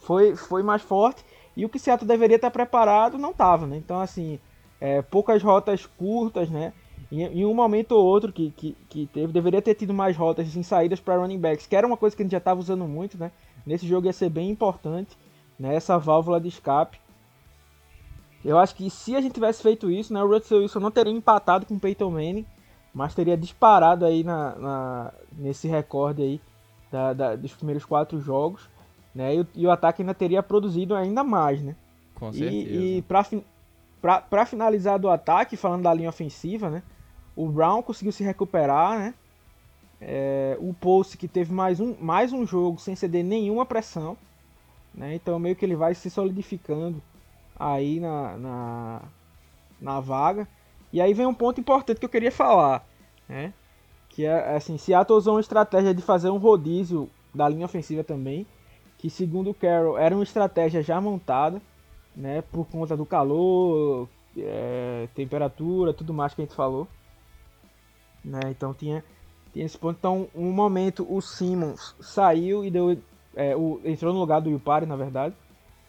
[0.00, 1.24] foi, foi mais forte.
[1.56, 3.76] E o que Seattle deveria estar preparado não estava, né?
[3.76, 4.40] Então, assim,
[4.80, 6.72] é, poucas rotas curtas, né?
[7.12, 10.46] Em, em um momento ou outro que, que, que teve, deveria ter tido mais rotas
[10.48, 12.86] assim, saídas para running backs, que era uma coisa que a gente já estava usando
[12.86, 13.32] muito, né?
[13.66, 15.16] Nesse jogo ia ser bem importante,
[15.58, 15.74] né?
[15.74, 16.98] Essa válvula de escape.
[18.44, 20.22] Eu acho que se a gente tivesse feito isso, né?
[20.22, 22.46] O Russell Wilson não teria empatado com o Peyton Manning,
[22.94, 26.40] mas teria disparado aí na, na- nesse recorde aí
[26.90, 28.68] da- da- dos primeiros quatro jogos,
[29.14, 29.34] né?
[29.34, 31.76] E, o- e o ataque ainda teria produzido ainda mais, né?
[32.14, 32.74] com certeza.
[32.74, 33.24] E, e pra,
[34.00, 36.82] pra finalizar do ataque, falando da linha ofensiva, né?
[37.36, 39.14] O Brown conseguiu se recuperar, né?
[40.00, 44.16] É, o Pulse que teve mais um, mais um jogo sem ceder nenhuma pressão.
[44.94, 45.14] Né?
[45.14, 47.02] Então meio que ele vai se solidificando
[47.58, 49.02] aí na, na,
[49.80, 50.48] na vaga.
[50.92, 52.84] E aí vem um ponto importante que eu queria falar.
[53.28, 53.52] Né?
[54.08, 58.46] Que é assim, Seattle usou uma estratégia de fazer um rodízio da linha ofensiva também.
[58.98, 61.60] que segundo o Carroll era uma estratégia já montada,
[62.14, 66.86] né, por conta do calor, é, temperatura, tudo mais que a gente falou.
[68.24, 69.04] Né, então tinha,
[69.52, 69.96] tinha esse ponto.
[69.98, 72.98] Então, um momento o Simmons saiu e deu,
[73.34, 75.34] é, o, entrou no lugar do Yupari, na verdade.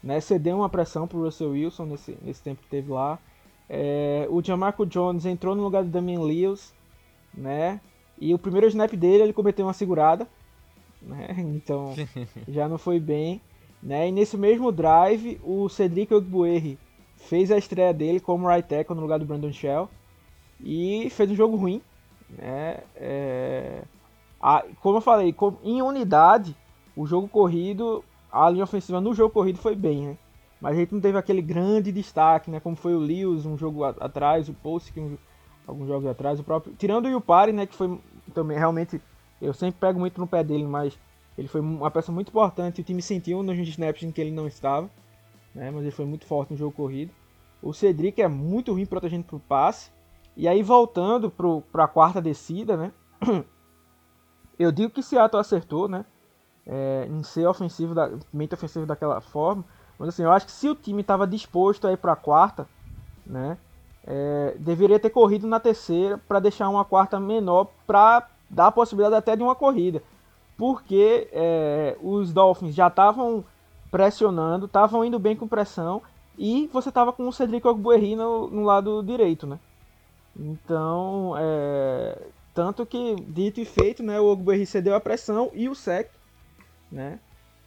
[0.03, 3.19] Né, cedeu uma pressão para o Russell Wilson nesse, nesse tempo que teve lá.
[3.69, 6.73] É, o Jamarco Jones entrou no lugar do Damian Lewis,
[7.33, 7.79] né?
[8.19, 10.27] E o primeiro snap dele ele cometeu uma segurada,
[11.01, 11.27] né?
[11.39, 11.93] Então
[12.49, 13.39] já não foi bem,
[13.81, 14.07] né?
[14.07, 16.77] E nesse mesmo drive o Cedric Ogbuerri
[17.15, 19.89] fez a estreia dele como right tackle no lugar do Brandon Shell
[20.59, 21.81] e fez um jogo ruim,
[22.29, 22.79] né?
[22.95, 23.83] É...
[24.41, 26.55] A, como eu falei, em unidade
[26.95, 30.17] o jogo corrido, a linha ofensiva no jogo corrido foi bem, né?
[30.59, 32.59] Mas a gente não teve aquele grande destaque, né?
[32.59, 35.17] Como foi o Lewis um jogo atrás, o Post um,
[35.65, 36.73] alguns jogos atrás, o próprio.
[36.77, 37.65] Tirando o Yupari, né?
[37.65, 37.99] Que foi
[38.33, 39.01] também realmente.
[39.41, 40.97] Eu sempre pego muito no pé dele, mas
[41.41, 42.81] ele foi uma peça muito importante.
[42.81, 44.87] O time sentiu nos snaps em que ele não estava,
[45.55, 45.71] né?
[45.71, 47.11] Mas ele foi muito forte no jogo corrido.
[47.61, 49.89] O Cedric é muito ruim protegendo pro passe.
[50.37, 52.91] E aí voltando para a quarta descida, né?
[54.57, 56.05] Eu digo que Seattle acertou, né?
[56.65, 59.65] É, em ser ofensivo, da, mente ofensivo daquela forma.
[59.97, 62.67] Mas assim, eu acho que se o time estava disposto a ir para a quarta,
[63.25, 63.57] né,
[64.05, 69.15] é, deveria ter corrido na terceira para deixar uma quarta menor para dar a possibilidade
[69.15, 70.03] até de uma corrida.
[70.61, 73.43] Porque é, os Dolphins já estavam
[73.89, 76.03] pressionando, estavam indo bem com pressão
[76.37, 79.57] e você estava com o Cedric Ogbuerri no, no, lado direito, né?
[80.39, 82.15] Então, é,
[82.53, 86.11] tanto que dito e feito, né, o Ogbuerri cedeu a pressão e o sec,
[86.91, 87.17] né?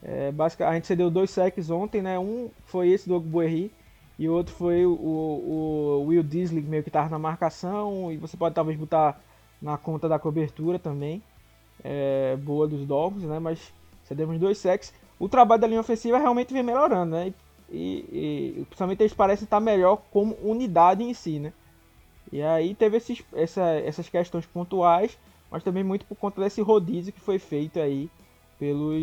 [0.01, 0.31] É,
[0.65, 2.17] a gente cedeu dois sacks ontem, né?
[2.17, 3.73] Um foi esse do Ogbuerri
[4.17, 8.09] e o outro foi o, o, o Will Disley, meio que estava na marcação.
[8.09, 9.19] E você pode talvez botar
[9.61, 11.21] na conta da cobertura também.
[11.83, 13.39] É, boa dos Dolphins, né?
[13.39, 13.73] Mas
[14.03, 14.93] cedemos dois sacks.
[15.19, 17.33] O trabalho da linha ofensiva realmente vem melhorando, né?
[17.69, 21.53] E, e, principalmente eles parecem estar melhor como unidade em si, né?
[22.31, 25.17] E aí teve esses, essa, essas questões pontuais,
[25.49, 28.09] mas também muito por conta desse rodízio que foi feito aí
[28.59, 28.93] pelo,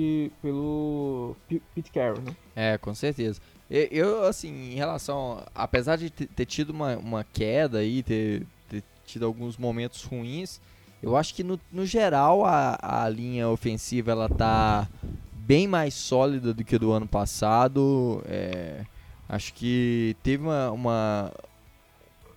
[0.41, 1.37] pelo
[1.75, 2.37] Pete Carroll, né?
[2.55, 3.41] É, com certeza.
[3.71, 5.43] Eu, assim, em relação.
[5.55, 10.61] Apesar de ter tido uma, uma queda aí, ter, ter tido alguns momentos ruins,
[11.03, 14.89] eu acho que no, no geral a, a linha ofensiva ela tá
[15.33, 18.23] bem mais sólida do que do ano passado.
[18.27, 18.85] É,
[19.29, 21.33] acho que teve uma, uma,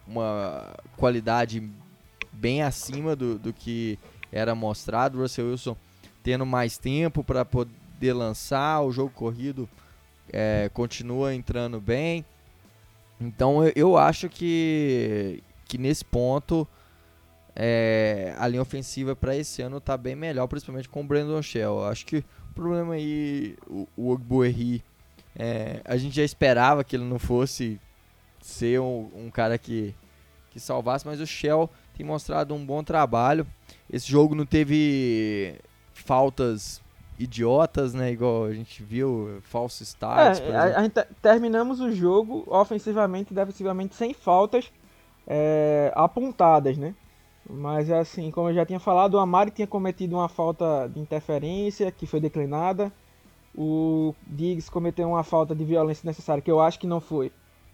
[0.07, 1.69] uma qualidade
[2.31, 3.99] bem acima do, do que
[4.31, 5.19] era mostrado.
[5.19, 5.77] Russell Wilson
[6.23, 9.69] tendo mais tempo para poder lançar, o jogo corrido
[10.33, 12.25] é, continua entrando bem.
[13.21, 16.67] Então eu, eu, acho que, que nesse ponto
[17.55, 21.85] é, a linha ofensiva para esse ano está bem melhor, principalmente com o Brandon Shell.
[21.85, 24.83] Acho que o problema aí, o, o Ogbuerri,
[25.37, 27.79] é, a gente já esperava que ele não fosse
[28.41, 29.95] ser um, um cara que,
[30.51, 33.47] que salvasse, mas o Shell tem mostrado um bom trabalho.
[33.89, 35.55] Esse jogo não teve
[35.93, 36.81] faltas
[37.17, 38.11] idiotas, né?
[38.11, 40.41] Igual a gente viu, falso starts.
[40.41, 44.69] É, a, a gente terminamos o jogo ofensivamente e defensivamente sem faltas
[45.25, 46.93] é, apontadas, né?
[47.49, 51.91] Mas assim, como eu já tinha falado, o Amari tinha cometido uma falta de interferência
[51.91, 52.91] que foi declinada.
[53.55, 57.31] O Diggs cometeu uma falta de violência necessária que eu acho que não foi,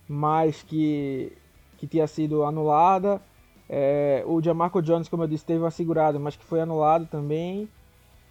[0.08, 1.36] mas que,
[1.78, 3.22] que tinha sido anulada.
[3.68, 7.70] É, o Jamarco Jones, como eu disse, teve uma segurada, mas que foi anulado também.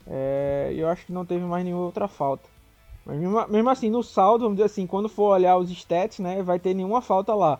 [0.06, 2.48] É, eu acho que não teve mais nenhuma outra falta.
[3.04, 6.42] Mas mesmo, mesmo, assim, no saldo, vamos dizer assim, quando for olhar os stats, né,
[6.42, 7.58] vai ter nenhuma falta lá.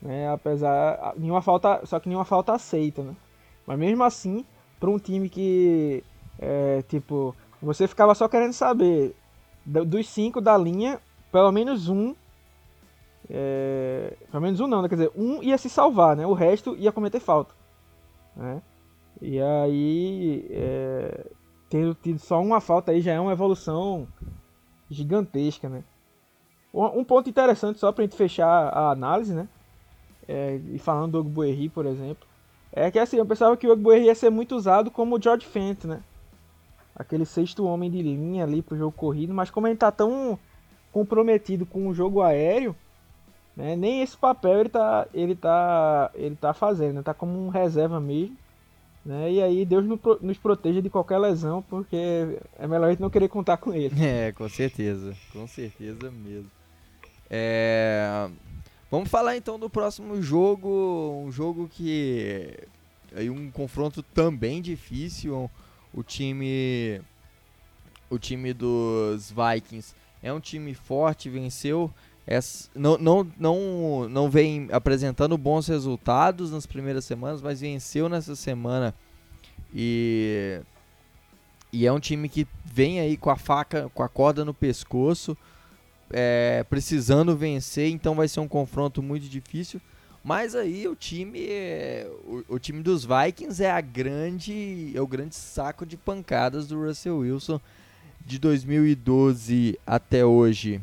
[0.00, 1.14] Né, apesar.
[1.16, 1.84] Nenhuma falta.
[1.84, 3.14] Só que nenhuma falta aceita, né?
[3.66, 4.44] Mas mesmo assim,
[4.78, 6.02] para um time que.
[6.38, 9.14] É, tipo, você ficava só querendo saber
[9.64, 10.98] dos cinco da linha,
[11.30, 12.14] pelo menos um.
[13.28, 14.88] É, pelo menos um não, né?
[14.88, 16.26] Quer dizer, um ia se salvar, né?
[16.26, 17.54] O resto ia cometer falta.
[18.34, 18.62] Né?
[19.20, 20.46] E aí.
[20.50, 21.26] É,
[21.68, 24.08] ter tido só uma falta aí já é uma evolução
[24.90, 25.84] gigantesca, né?
[26.74, 29.48] Um ponto interessante só pra gente fechar a análise, né?
[30.28, 32.26] É, e falando do Ogbuerri, por exemplo,
[32.72, 35.46] é que assim, eu pensava que o Ogbuerri ia ser muito usado como o George
[35.46, 36.00] Fent, né?
[36.94, 40.38] Aquele sexto homem de linha ali pro jogo corrido, mas como ele tá tão
[40.92, 42.76] comprometido com o jogo aéreo,
[43.56, 43.74] né?
[43.76, 47.02] Nem esse papel ele tá, ele tá, ele tá fazendo, né?
[47.02, 48.36] Tá como um reserva mesmo.
[49.04, 49.32] Né?
[49.32, 49.84] E aí Deus
[50.20, 53.94] nos proteja de qualquer lesão, porque é melhor a gente não querer contar com ele.
[54.00, 56.50] É, com certeza, com certeza mesmo.
[57.28, 58.28] É...
[58.90, 62.56] Vamos falar então do próximo jogo, um jogo que
[63.14, 65.50] aí um confronto também difícil.
[65.92, 67.00] O time
[68.10, 71.90] o time dos Vikings é um time forte, venceu.
[72.74, 78.94] não, não, não, não vem apresentando bons resultados nas primeiras semanas, mas venceu nessa semana.
[79.72, 80.60] E,
[81.72, 85.36] e é um time que vem aí com a faca, com a corda no pescoço,
[86.10, 89.80] é, precisando vencer, então vai ser um confronto muito difícil.
[90.22, 91.48] Mas aí o time,
[92.26, 96.84] o, o, time dos Vikings é a grande, é o grande saco de pancadas do
[96.84, 97.58] Russell Wilson
[98.24, 100.80] de 2012 até hoje.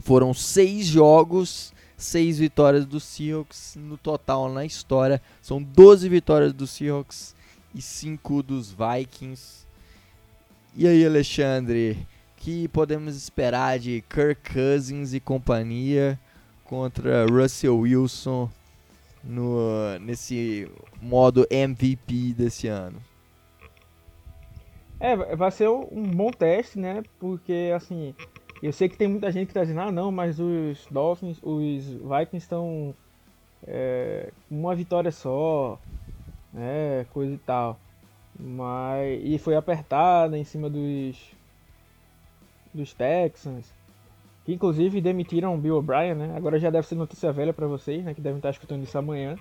[0.00, 5.22] Foram seis jogos, seis vitórias do Seahawks no total na história.
[5.40, 7.34] São 12 vitórias do Seahawks
[7.74, 9.66] e 5 dos Vikings.
[10.76, 12.06] E aí, Alexandre,
[12.38, 16.18] que podemos esperar de Kirk Cousins e companhia?
[16.68, 18.48] contra Russell Wilson
[19.24, 20.70] no, nesse
[21.00, 23.00] modo MVP desse ano?
[25.00, 27.02] É, vai ser um bom teste, né?
[27.18, 28.14] Porque, assim,
[28.62, 31.84] eu sei que tem muita gente que tá dizendo, ah, não, mas os Dolphins, os
[31.84, 32.94] Vikings estão
[33.66, 35.78] é, uma vitória só,
[36.52, 37.06] né?
[37.12, 37.78] Coisa e tal.
[38.38, 41.16] Mas, e foi apertada em cima dos,
[42.74, 43.72] dos Texans
[44.48, 46.32] que inclusive demitiram o Bill O'Brien, né?
[46.34, 48.14] Agora já deve ser notícia velha para vocês, né?
[48.14, 49.36] Que devem estar escutando isso amanhã.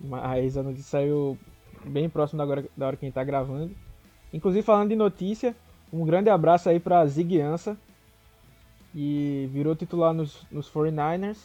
[0.00, 1.36] Mas a notícia saiu
[1.84, 3.70] bem próximo da hora, da hora que a gente tá gravando.
[4.32, 5.54] Inclusive, falando de notícia,
[5.92, 7.76] um grande abraço aí pra Zig Ansah,
[8.92, 11.36] que virou titular nos, nos 49ers,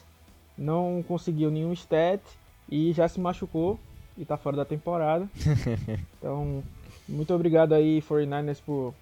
[0.57, 2.23] não conseguiu nenhum stat
[2.69, 3.77] e já se machucou
[4.17, 5.29] e tá fora da temporada.
[6.17, 6.63] então,
[7.09, 8.93] muito obrigado aí, 49ers, por,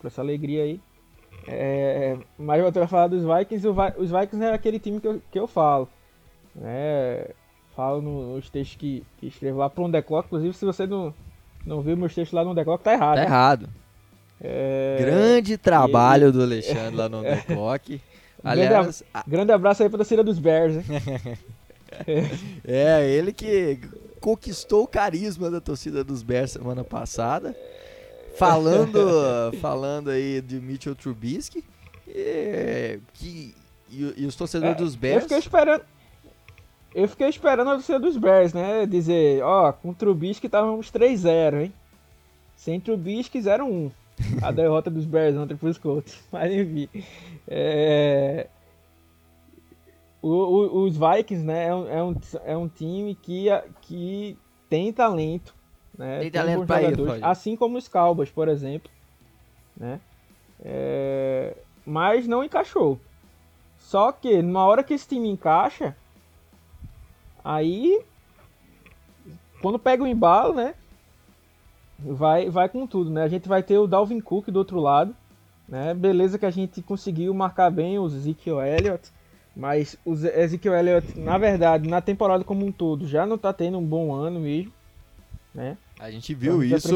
[0.00, 0.80] por essa alegria aí.
[1.46, 3.66] É, mas voltando a falar dos Vikings,
[3.96, 5.88] os Vikings é aquele time que eu, que eu falo.
[6.54, 7.26] Né?
[7.74, 10.26] Falo nos textos que, que escrevo lá pro On The Clock.
[10.26, 11.14] Inclusive, se você não,
[11.64, 13.16] não viu meus textos lá no On The Clock, tá errado.
[13.16, 13.68] Tá errado.
[14.40, 14.96] É...
[15.00, 18.00] Grande trabalho do Alexandre lá no On The Clock.
[18.44, 21.38] Aliás, grande, grande abraço aí pra torcida dos Bears, né?
[22.64, 23.80] é, ele que
[24.20, 27.56] conquistou o carisma da torcida dos Bears semana passada
[28.38, 31.64] falando, falando aí de Mitchell Trubisky,
[32.06, 33.54] e, que,
[33.90, 35.16] e, e os torcedores é, dos Bears...
[35.16, 35.82] Eu fiquei esperando...
[36.94, 38.86] Eu fiquei esperando a torcida dos Bears, né?
[38.86, 41.72] Dizer, ó, com Trubisky estávamos 3-0, hein?
[42.56, 43.92] Sem Trubisky 0-1.
[44.42, 46.18] A derrota dos Bears ontem pros Colts.
[46.32, 46.88] Mas enfim.
[47.46, 48.48] É...
[50.20, 51.68] O, o, os Vikings, né?
[51.68, 52.16] É um, é um,
[52.46, 53.46] é um time que,
[53.82, 54.36] que
[54.68, 55.54] tem talento
[55.98, 56.20] né?
[56.30, 56.30] Tem
[56.92, 58.90] jogadores, assim como os Cowboys, por exemplo,
[59.76, 60.00] né?
[60.64, 61.56] É...
[61.84, 63.00] Mas não encaixou.
[63.78, 65.96] Só que na hora que esse time encaixa,
[67.44, 68.00] aí
[69.60, 70.74] quando pega o embalo, né?
[71.98, 73.24] Vai, vai com tudo, né?
[73.24, 75.16] A gente vai ter o Dalvin Cook do outro lado,
[75.68, 75.94] né?
[75.94, 79.10] Beleza que a gente conseguiu marcar bem o Ezekiel Elliott,
[79.56, 83.78] mas o Ezekiel Elliott, na verdade, na temporada como um todo, já não tá tendo
[83.78, 84.72] um bom ano mesmo,
[85.52, 85.76] né?
[85.98, 86.88] A gente viu isso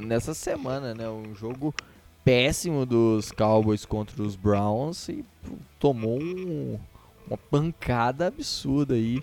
[0.00, 0.06] que...
[0.06, 1.08] nessa semana, né?
[1.08, 1.74] Um jogo
[2.24, 5.24] péssimo dos Cowboys contra os Browns e
[5.78, 6.78] tomou um,
[7.26, 9.22] uma pancada absurda aí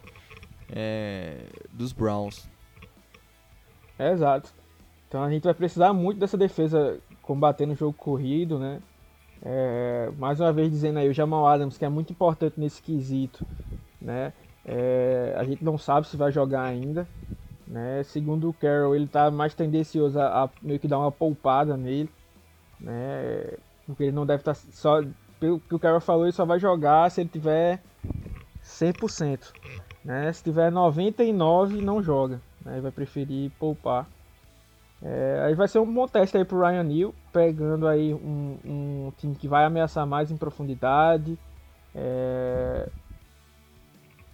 [0.71, 1.37] é,
[1.71, 2.47] dos Browns.
[3.99, 4.51] É, exato.
[5.07, 8.81] Então a gente vai precisar muito dessa defesa combatendo o jogo corrido, né?
[9.45, 13.45] É, mais uma vez dizendo aí o Jamal Adams que é muito importante nesse quesito,
[14.01, 14.33] né?
[14.65, 17.07] É, a gente não sabe se vai jogar ainda,
[17.73, 18.03] né?
[18.03, 22.09] Segundo o Carroll, ele está mais tendencioso a, a, meio que dar uma poupada nele.
[22.79, 23.57] Né?
[23.87, 25.01] Porque ele não deve estar tá só.
[25.39, 27.81] Pelo que o Carroll falou, ele só vai jogar se ele tiver
[28.63, 29.51] 100%.
[30.05, 30.31] Né?
[30.31, 32.39] Se tiver 99, não joga.
[32.63, 32.73] Né?
[32.73, 34.07] Ele vai preferir poupar.
[35.01, 39.13] É, aí vai ser um bom teste aí pro Ryan Neal, pegando aí um, um
[39.17, 41.39] time que vai ameaçar mais em profundidade.
[41.95, 42.87] É,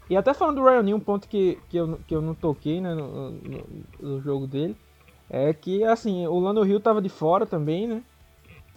[0.09, 2.81] e até falando do Ryan Neal, um ponto que, que, eu, que eu não toquei
[2.81, 3.67] né, no, no,
[3.99, 4.75] no jogo dele,
[5.29, 8.03] é que assim, o Lano Rio tava de fora também, né?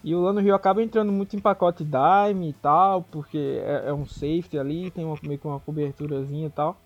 [0.04, 3.94] E o Lano Rio acaba entrando muito em pacote dime e tal, porque é, é
[3.94, 6.76] um safety ali, tem uma, meio que uma coberturazinha e tal.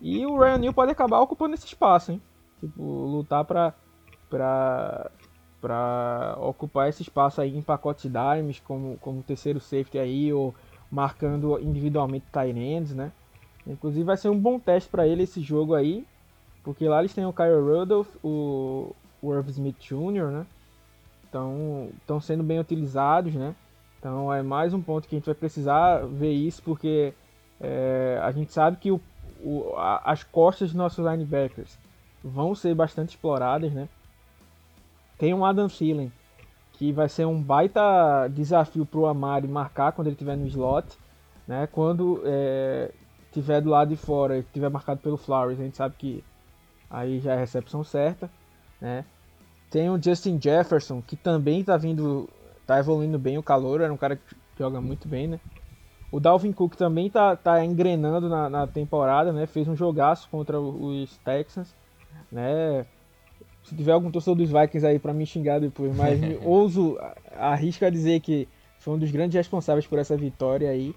[0.00, 2.22] E o Ryan Neal pode acabar ocupando esse espaço, hein?
[2.60, 3.74] Tipo, lutar pra,
[4.28, 5.10] pra,
[5.60, 10.54] pra ocupar esse espaço aí em pacote dimes, como, como terceiro safety aí, ou
[10.90, 13.12] marcando individualmente ends, né?
[13.68, 16.06] Inclusive vai ser um bom teste para ele esse jogo aí,
[16.64, 20.46] porque lá eles têm o Kyle Rudolph, o, Irv Smith Jr., né?
[21.24, 23.54] Estão sendo bem utilizados, né?
[23.98, 27.12] Então é mais um ponto que a gente vai precisar ver isso, porque
[27.60, 29.00] é, a gente sabe que o,
[29.42, 31.78] o, a, as costas dos nossos linebackers
[32.24, 33.88] vão ser bastante exploradas, né?
[35.18, 36.10] Tem um Adam Thielen,
[36.72, 40.96] que vai ser um baita desafio para o Amari marcar quando ele estiver no slot,
[41.46, 41.66] né?
[41.66, 42.92] Quando é,
[43.32, 46.24] tiver do lado de fora, tiver marcado pelo Flowers, a gente sabe que
[46.90, 48.30] aí já é a recepção certa,
[48.80, 49.04] né?
[49.70, 52.28] Tem o Justin Jefferson, que também está vindo,
[52.66, 55.40] tá evoluindo bem o calor, era um cara que joga muito bem, né?
[56.10, 59.46] O Dalvin Cook também tá, tá engrenando na, na temporada, né?
[59.46, 61.74] Fez um jogaço contra os Texans,
[62.32, 62.86] né?
[63.62, 66.98] Se tiver algum torcedor dos Vikings aí para me xingar depois, mas me ouso
[67.36, 68.48] arrisco dizer que
[68.78, 70.94] foi um dos grandes responsáveis por essa vitória aí,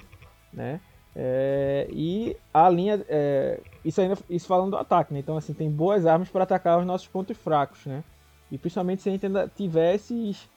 [0.53, 0.79] né?
[1.15, 5.19] É, e a linha, é, isso ainda, isso falando do ataque, né?
[5.19, 8.03] Então assim tem boas armas para atacar os nossos pontos fracos, né?
[8.51, 10.49] E principalmente se a gente ainda tiver esses,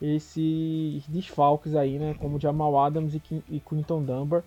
[0.00, 2.14] esses desfalques aí, né?
[2.14, 4.42] Como Jamal Adams e, e Quinton Dunbar,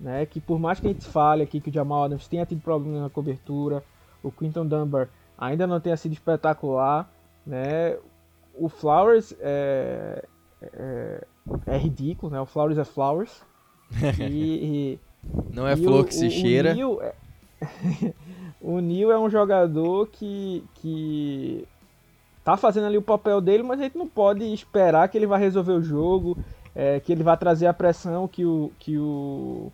[0.00, 0.26] né?
[0.26, 3.00] Que por mais que a gente fale aqui que o Jamal Adams tenha tido problemas
[3.00, 3.84] na cobertura,
[4.22, 5.08] o Quinton Dunbar
[5.38, 7.08] ainda não tenha sido espetacular,
[7.46, 7.96] né?
[8.56, 10.24] O Flowers é,
[10.62, 11.26] é,
[11.66, 12.40] é ridículo, né?
[12.40, 13.44] O Flowers é Flowers.
[14.30, 14.98] E,
[15.52, 16.72] não é flor o, que se o, cheira.
[16.72, 17.14] O Neil, é...
[18.60, 21.66] o Neil é um jogador que, que
[22.44, 25.40] tá fazendo ali o papel dele, mas a gente não pode esperar que ele vai
[25.40, 26.36] resolver o jogo,
[26.74, 29.72] é, que ele vai trazer a pressão que o, que o,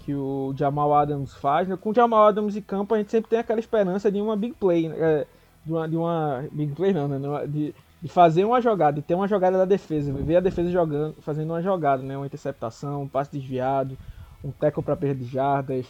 [0.00, 1.68] que o Jamal Adams faz.
[1.68, 1.78] Né?
[1.80, 4.54] Com o Jamal Adams em campo, a gente sempre tem aquela esperança de uma big
[4.54, 4.96] play, né?
[4.98, 5.26] É,
[5.64, 7.46] de, uma, de uma big play não, né?
[7.46, 11.14] De, de fazer uma jogada, de ter uma jogada da defesa, ver a defesa jogando,
[11.20, 12.16] fazendo uma jogada, né?
[12.16, 13.96] Uma interceptação, um passe desviado,
[14.42, 15.86] um tackle para perder jardas,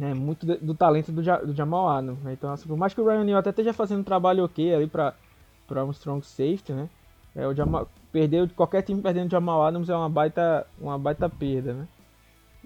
[0.00, 2.22] é muito do, talento do, do, Jamal Adams.
[2.22, 2.34] Né?
[2.34, 4.86] Então, assim, por mais que o Ryan Neal até esteja fazendo um trabalho ok ali
[4.86, 6.88] para um strong safety, né?
[7.34, 11.28] É, o Jamal, perdeu, qualquer time perdendo o Jamal Adams é uma baita, uma baita
[11.28, 11.88] perda, né?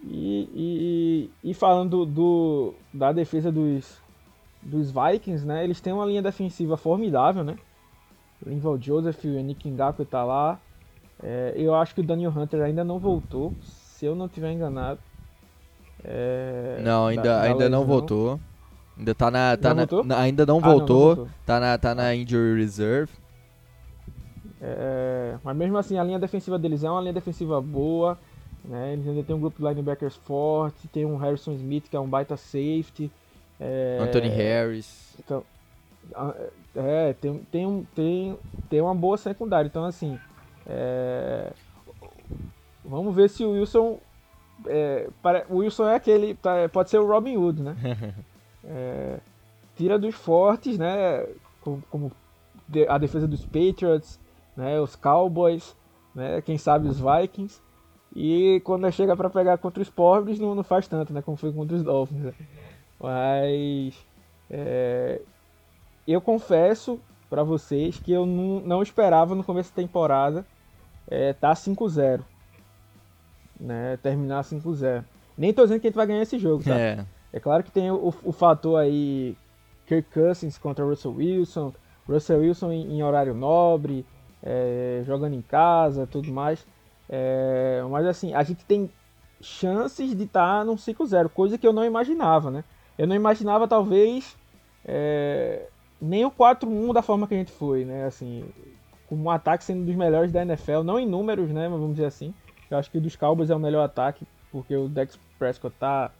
[0.02, 4.00] E, e, e falando do, da defesa dos,
[4.62, 5.62] dos Vikings, né?
[5.62, 7.56] Eles têm uma linha defensiva formidável, né?
[8.44, 10.58] Linval Joseph, o Nick Ngakwe tá lá.
[11.22, 14.98] É, eu acho que o Daniel Hunter ainda não voltou, se eu não estiver enganado.
[16.02, 18.40] É, não, ainda, da, ainda não voltou.
[18.96, 19.56] Ainda tá na.
[19.56, 21.28] Tá na, na, ainda não, ah, voltou, não, não voltou.
[21.44, 23.12] Tá na, tá na injury reserve.
[24.62, 28.18] É, mas mesmo assim, a linha defensiva deles é uma linha defensiva boa.
[28.64, 28.92] Né?
[28.92, 30.88] Eles ainda tem um grupo de linebackers forte.
[30.88, 33.10] Tem um Harrison Smith, que é um baita safety.
[33.58, 35.14] É, Anthony Harris.
[35.18, 35.44] Então,
[36.74, 39.68] é, tem, tem, um, tem, tem uma boa secundária.
[39.68, 40.18] Então, assim.
[40.66, 41.52] É,
[42.84, 43.98] vamos ver se o Wilson
[44.66, 46.34] é, para, o Wilson é aquele.
[46.34, 47.76] Tá, pode ser o Robin Hood, né?
[48.64, 49.20] é,
[49.76, 51.26] tira dos fortes, né?
[51.60, 52.12] Como, como,
[52.88, 54.18] a defesa dos Patriots,
[54.56, 54.80] né?
[54.80, 55.76] Os Cowboys,
[56.14, 56.40] né?
[56.42, 57.60] Quem sabe os Vikings.
[58.14, 61.22] E quando chega para pegar contra os pobres, não, não faz tanto, né?
[61.22, 62.22] Como foi contra os Dolphins.
[62.22, 62.34] Né?
[62.98, 64.06] Mas.
[64.50, 65.20] É,
[66.12, 70.44] eu confesso para vocês que eu não, não esperava no começo da temporada
[71.08, 72.22] é, tá 5-0
[73.60, 75.04] né, terminar 5-0.
[75.36, 76.78] Nem tô dizendo que a gente vai ganhar esse jogo, tá?
[76.78, 79.36] É, é claro que tem o, o fator aí
[79.86, 81.72] Kirk Cousins contra Russell Wilson,
[82.08, 84.04] Russell Wilson em, em horário nobre,
[84.42, 86.66] é, jogando em casa, tudo mais.
[87.08, 88.90] É, mas assim, a gente tem
[89.40, 92.64] chances de estar tá num 5-0, coisa que eu não imaginava, né?
[92.98, 94.36] Eu não imaginava talvez
[94.84, 95.68] é,
[96.00, 98.04] nem o 4-1 da forma que a gente foi, né?
[98.04, 98.44] Assim,
[99.06, 101.68] com um ataque sendo um dos melhores da NFL, não em números, né?
[101.68, 102.32] Mas vamos dizer assim,
[102.70, 106.12] eu acho que o dos Cowboys é o melhor ataque, porque o Dex Prescott tá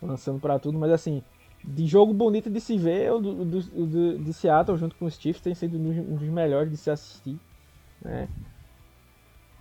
[0.00, 1.22] lançando para tudo, mas assim,
[1.62, 5.14] de jogo bonito de se ver, o do, do, do, de Seattle junto com os
[5.14, 7.38] Chiefs tem sido um dos melhores de se assistir,
[8.00, 8.28] né?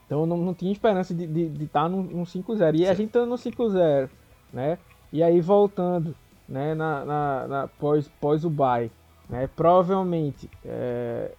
[0.06, 2.76] Então não, não tinha esperança de estar de, de tá num, num 5-0.
[2.76, 2.86] E Sim.
[2.86, 4.10] a gente tá no 5-0,
[4.52, 4.78] né?
[5.12, 6.16] E aí voltando,
[6.48, 8.92] né, na, na, na pós, pós o bye,
[9.32, 9.50] né?
[9.56, 11.32] Provavelmente, é,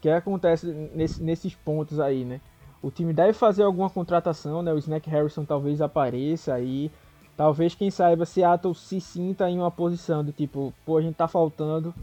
[0.00, 2.40] que acontece nesse, nesses pontos aí, né?
[2.82, 4.72] O time deve fazer alguma contratação, né?
[4.72, 6.90] O Snack Harrison talvez apareça aí.
[7.36, 11.26] Talvez, quem saiba, Seattle se sinta em uma posição de tipo, pô, a gente tá
[11.26, 11.94] faltando.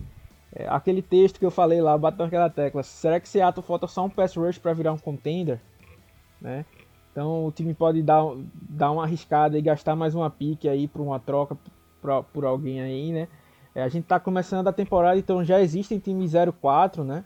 [0.53, 2.81] É, aquele texto que eu falei lá, batendo aquela tecla.
[2.81, 5.59] Será que Seattle falta só um pass rush para virar um contender?
[6.41, 6.65] Né?
[7.11, 8.23] Então o time pode dar,
[8.53, 11.57] dar uma arriscada e gastar mais uma pique aí por uma troca
[12.01, 13.27] pra, por alguém aí, né?
[13.77, 17.23] É, a gente tá começando a temporada, então já existem times 04, né?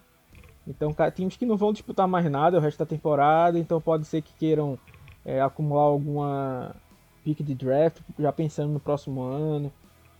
[0.67, 4.21] Então, times que não vão disputar mais nada o resto da temporada, então pode ser
[4.21, 4.77] que queiram
[5.23, 6.75] é, acumular alguma
[7.23, 9.71] pick de draft, já pensando no próximo ano,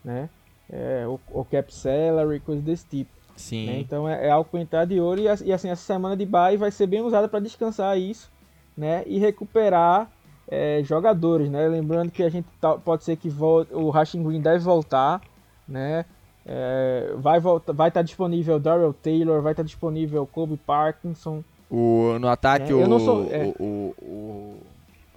[0.06, 0.30] né?
[0.70, 3.12] É, o, o, cap salary, coisa desse tipo.
[3.36, 3.66] Sim.
[3.66, 3.80] Né?
[3.80, 6.56] Então é, é algo para entrar de ouro e, e, assim essa semana de bye
[6.56, 8.32] vai ser bem usada para descansar isso,
[8.78, 9.04] né?
[9.06, 10.10] E recuperar
[10.48, 11.68] é, jogadores, né?
[11.68, 15.22] Lembrando que a gente tá, pode ser que volte, o Rashing Green deve voltar,
[15.68, 16.06] né?
[16.46, 21.44] É, vai voltar, vai estar tá disponível Daryl Taylor, vai estar tá disponível Kobe Parkinson.
[21.70, 23.54] O, no ataque, É, o, sou- é.
[23.60, 24.58] o, o,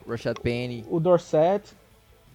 [0.07, 0.85] o Rashad Penny.
[0.89, 1.75] o Dorset,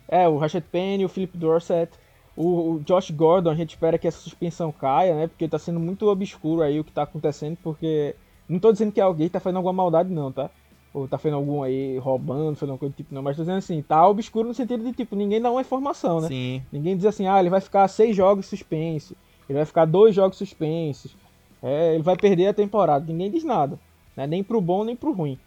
[0.08, 1.92] é, o Rashad Penny, o Philip Dorset,
[2.36, 5.28] o, o Josh Gordon, a gente espera que essa suspensão caia, né?
[5.28, 8.16] Porque tá sendo muito obscuro aí o que tá acontecendo, porque
[8.48, 10.50] não tô dizendo que alguém tá fazendo alguma maldade não, tá?
[10.94, 13.60] Ou tá fazendo algum aí roubando, fazendo alguma coisa do tipo, não, mas tô dizendo
[13.60, 16.28] assim, tá obscuro no sentido de tipo, ninguém dá uma informação, né?
[16.28, 16.64] Sim.
[16.72, 19.16] Ninguém diz assim, ah, ele vai ficar seis jogos suspenso,
[19.48, 21.16] ele vai ficar dois jogos suspensos,
[21.62, 23.06] é, ele vai perder a temporada.
[23.06, 23.80] Ninguém diz nada,
[24.16, 24.26] né?
[24.26, 25.38] nem pro bom nem pro ruim.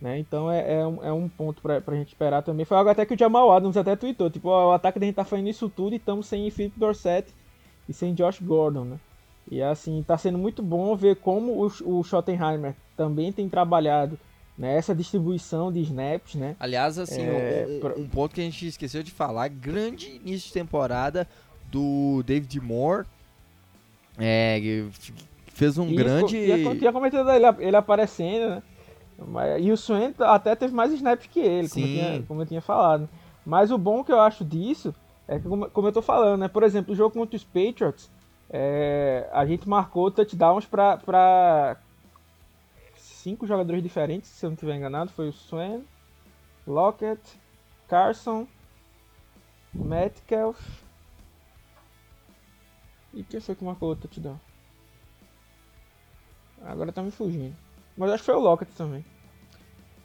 [0.00, 0.18] Né?
[0.18, 2.64] Então é, é, um, é um ponto pra, pra gente esperar também.
[2.64, 5.24] Foi algo até que o Jamal Adams até tweetou, tipo, o ataque da gente tá
[5.24, 7.32] fazendo isso tudo e estamos sem Philip Dorsett
[7.88, 9.00] e sem Josh Gordon, né?
[9.50, 14.18] E assim, tá sendo muito bom ver como o, o Schottenheimer também tem trabalhado
[14.58, 16.56] nessa distribuição de snaps, né?
[16.58, 20.52] Aliás, assim, É, um, um- ponto que a gente esqueceu de falar, grande início de
[20.54, 21.28] temporada
[21.70, 23.06] do David Moore.
[24.18, 24.58] É,
[25.48, 26.36] fez um E grande.
[26.38, 28.62] E a, e a comentando ele, ele aparecendo, né?
[29.28, 32.46] Mas- E o Swain até teve mais snaps que ele, como eu, tinha, como eu
[32.46, 33.08] tinha falado.
[33.44, 34.94] Mas o bom que eu acho disso
[35.28, 36.48] é que, como, como eu tô falando, né?
[36.48, 38.10] Por exemplo, o jogo contra os Patriots,
[38.50, 41.76] é, a gente marcou touchdowns pra
[43.26, 45.10] cinco jogadores diferentes, se eu não estiver enganado.
[45.10, 45.84] Foi o Swain,
[46.64, 47.20] Lockett,
[47.88, 48.46] Carson,
[49.74, 50.60] Metcalf.
[53.12, 54.38] E quem foi que marcou o touchdown?
[56.62, 57.56] Agora tá me fugindo.
[57.96, 59.04] Mas acho que foi o Lockett também.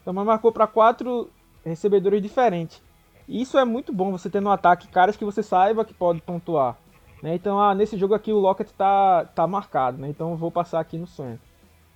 [0.02, 1.30] Então, mas marcou para quatro
[1.64, 2.82] recebedores diferentes.
[3.28, 6.76] Isso é muito bom você ter no ataque caras que você saiba que pode pontuar.
[7.22, 7.36] né?
[7.36, 10.10] Então, ah, nesse jogo aqui o Lockett tá, tá marcado, né?
[10.10, 11.40] Então vou passar aqui no sonho.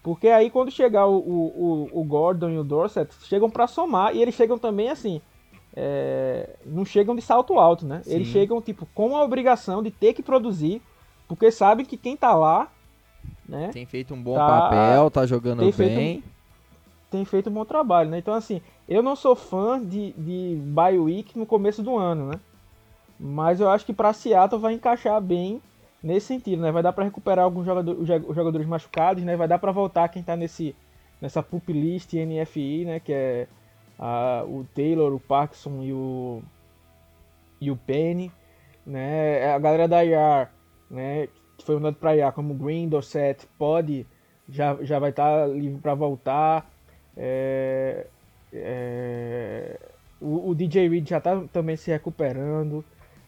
[0.05, 4.21] Porque aí quando chegar o, o, o, Gordon e o Dorset, chegam para somar e
[4.21, 5.19] eles chegam também assim.
[5.75, 8.03] é, não chegam de salto alto, né?
[8.05, 8.33] Eles Sim.
[8.33, 10.79] chegam tipo com a obrigação de ter que produzir,
[11.27, 12.71] porque sabem que quem tá lá,
[13.49, 13.69] né?
[13.71, 16.23] Tem feito um bom Tá- papel, tá jogando tem feito bem.
[17.09, 18.17] tem feito um bom trabalho, né?
[18.19, 22.39] Então, assim, eu não sou fã de, de bye week no começo do ano, né?
[23.19, 25.61] Mas eu acho que para Seattle vai encaixar bem
[26.05, 26.71] nesse sentido, né?
[26.71, 29.35] Vai dar para recuperar alguns jogadores, os jo- os jogadores machucados, né?
[29.35, 30.75] Vai dar para voltar quem tá nesse
[31.21, 32.99] nessa pup list NFI, né?
[32.99, 33.47] Que é
[33.99, 36.43] a- o Taylor, o Parkinson e o
[37.59, 38.31] e o Penny,
[38.85, 39.53] né?
[39.53, 40.49] A galera da IR,
[40.89, 41.27] né?
[41.57, 44.05] Que foi mandado para IR, como Green, Dorset, pode
[44.49, 46.69] já, já vai estar livre para voltar.
[47.17, 48.07] É,
[48.53, 49.79] é,
[50.21, 52.83] o, o DJ Reed já está também se recuperando.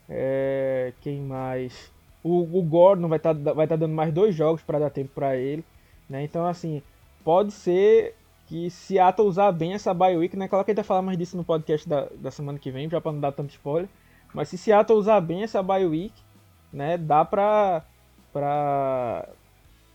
[0.09, 1.91] É, quem mais?
[2.27, 5.35] O, o Gordon vai estar vai tá dando mais dois jogos para dar tempo para
[5.35, 5.63] ele.
[6.09, 6.23] Né?
[6.23, 6.81] Então, assim,
[7.23, 8.15] pode ser
[8.47, 10.47] que Seattle usar bem essa bye week, né?
[10.47, 12.89] Claro que a gente vai falar mais disso no podcast da, da semana que vem,
[12.89, 13.89] já para não dar tanto spoiler.
[14.33, 16.13] Mas se Seattle usar bem essa bye week,
[16.71, 16.97] né?
[16.97, 17.83] Dá pra.
[18.31, 19.27] pra.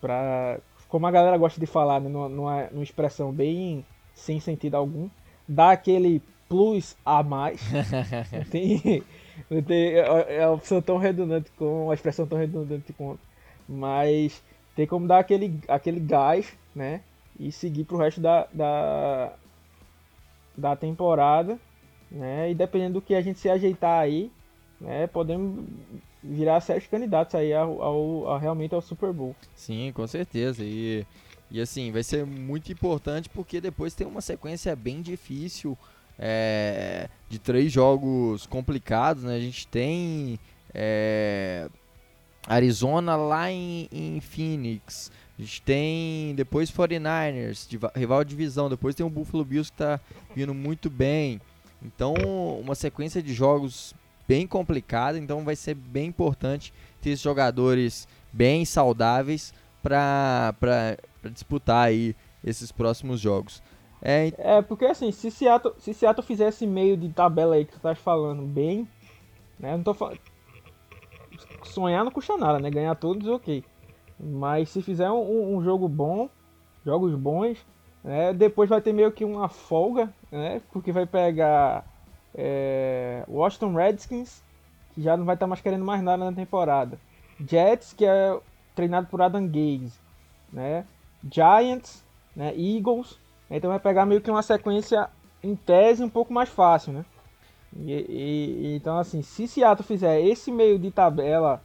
[0.00, 0.58] pra
[0.88, 5.08] como a galera gosta de falar, né, numa, numa, numa expressão bem sem sentido algum,
[5.48, 7.62] dá aquele plus a mais.
[8.50, 9.02] Tem,
[9.50, 13.20] não tem, é é uma opção tão redundante com uma expressão tão redundante quanto,
[13.68, 14.42] mas
[14.76, 17.00] tem como dar aquele, aquele gás, né,
[17.38, 19.32] e seguir pro resto da, da,
[20.56, 21.58] da temporada,
[22.10, 24.30] né, e dependendo do que a gente se ajeitar aí,
[24.80, 25.64] né, podemos
[26.22, 29.34] virar sérios candidatos aí ao, ao, ao- realmente ao Super Bowl.
[29.54, 30.62] Sim, com certeza.
[30.64, 31.04] E,
[31.50, 35.76] e assim, vai ser muito importante porque depois tem uma sequência bem difícil
[36.24, 39.34] é, de três jogos complicados, né?
[39.34, 40.38] A gente tem
[40.72, 41.68] é,
[42.46, 45.10] Arizona lá em, em Phoenix.
[45.36, 48.70] A gente tem depois 49ers, de, rival de divisão.
[48.70, 49.98] Depois tem o Buffalo Bills que tá
[50.36, 51.40] vindo muito bem.
[51.84, 52.14] Então,
[52.60, 53.92] uma sequência de jogos
[54.28, 55.18] bem complicada.
[55.18, 60.54] Então, vai ser bem importante ter esses jogadores bem saudáveis para
[61.32, 63.60] disputar aí esses próximos jogos.
[64.02, 67.80] É, É, porque assim, se Seattle, se Seattle fizesse meio de tabela aí que tu
[67.80, 68.86] tá falando bem,
[69.58, 69.76] né?
[69.76, 70.18] Não tô falando.
[71.62, 72.70] Sonhar não custa nada, né?
[72.70, 73.64] Ganhar todos, ok.
[74.18, 76.28] Mas se fizer um, um jogo bom,
[76.84, 77.64] jogos bons,
[78.02, 78.32] né?
[78.32, 80.60] Depois vai ter meio que uma folga, né?
[80.72, 81.86] Porque vai pegar
[82.34, 84.42] é, Washington Redskins,
[84.94, 86.98] que já não vai estar mais querendo mais nada na temporada.
[87.46, 88.38] Jets, que é
[88.74, 89.92] treinado por Adam Gaze,
[90.52, 90.86] né?
[91.30, 92.04] Giants,
[92.34, 92.52] né?
[92.56, 93.18] Eagles,
[93.56, 95.08] então vai pegar meio que uma sequência
[95.42, 97.04] em tese um pouco mais fácil, né?
[97.76, 101.62] E, e- então assim, se Seattle fizer esse meio de tabela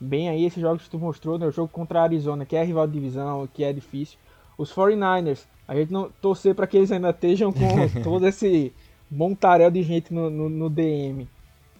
[0.00, 1.46] bem aí, esses jogos que tu mostrou, né?
[1.46, 4.18] O jogo contra a Arizona, que é rival de divisão, que é difícil.
[4.56, 8.72] Os 49ers, a gente não torcer para que eles ainda estejam com todo esse
[9.10, 11.28] montaréu de gente no, no, no DM,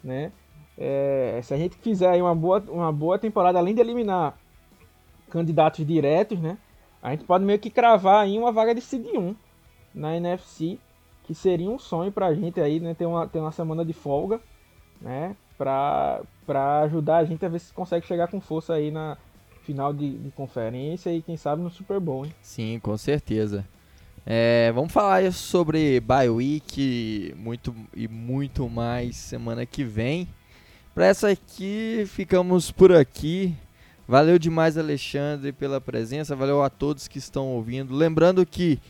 [0.03, 0.33] né?
[0.77, 4.39] É, se a gente fizer aí uma boa, uma boa temporada, além de eliminar
[5.31, 6.59] candidatos diretos, né?
[7.03, 9.35] A gente pode meio que cravar aí uma vaga de Seed 1
[9.95, 10.79] na NFC,
[11.25, 12.95] que seria um sonho pra gente aí, né?
[12.95, 14.41] Ter uma, ter uma semana de folga,
[15.01, 15.37] né?
[15.57, 16.23] Pra
[16.85, 19.17] ajudar a gente a ver se consegue chegar com força aí na
[19.63, 22.33] final de, de conferência e quem sabe no Super Bowl, hein?
[22.41, 23.67] Sim, com certeza.
[24.25, 30.29] É, vamos falar sobre Bye Week muito, e muito mais semana que vem.
[30.95, 33.55] Para essa aqui, ficamos por aqui.
[34.07, 36.35] Valeu demais, Alexandre, pela presença.
[36.35, 37.95] Valeu a todos que estão ouvindo.
[37.95, 38.81] Lembrando que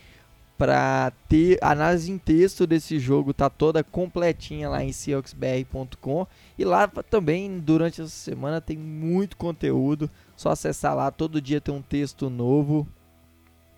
[0.59, 6.27] para ter análise em texto desse jogo tá toda completinha lá em seahawksbr.com
[6.57, 10.09] e lá também durante essa semana tem muito conteúdo.
[10.35, 12.85] Só acessar lá, todo dia tem um texto novo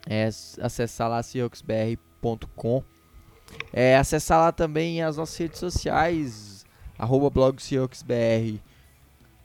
[0.07, 0.27] é
[0.59, 2.83] acessar lá seahawksbr.com.
[3.71, 6.65] É, acessar lá também as nossas redes sociais,
[6.97, 7.31] arroba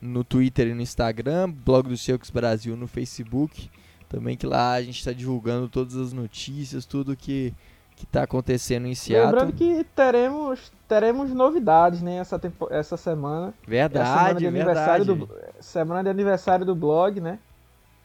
[0.00, 3.70] no Twitter e no Instagram, blog do Seahawks Brasil no Facebook.
[4.08, 7.52] Também que lá a gente está divulgando todas as notícias, tudo que
[7.96, 9.26] que está acontecendo em Seattle.
[9.26, 13.54] Lembrando que teremos teremos novidades, né, essa tempo, essa semana.
[13.66, 14.78] Verdade, é semana de verdade.
[14.78, 15.28] Aniversário do,
[15.60, 17.38] semana de aniversário do blog, né?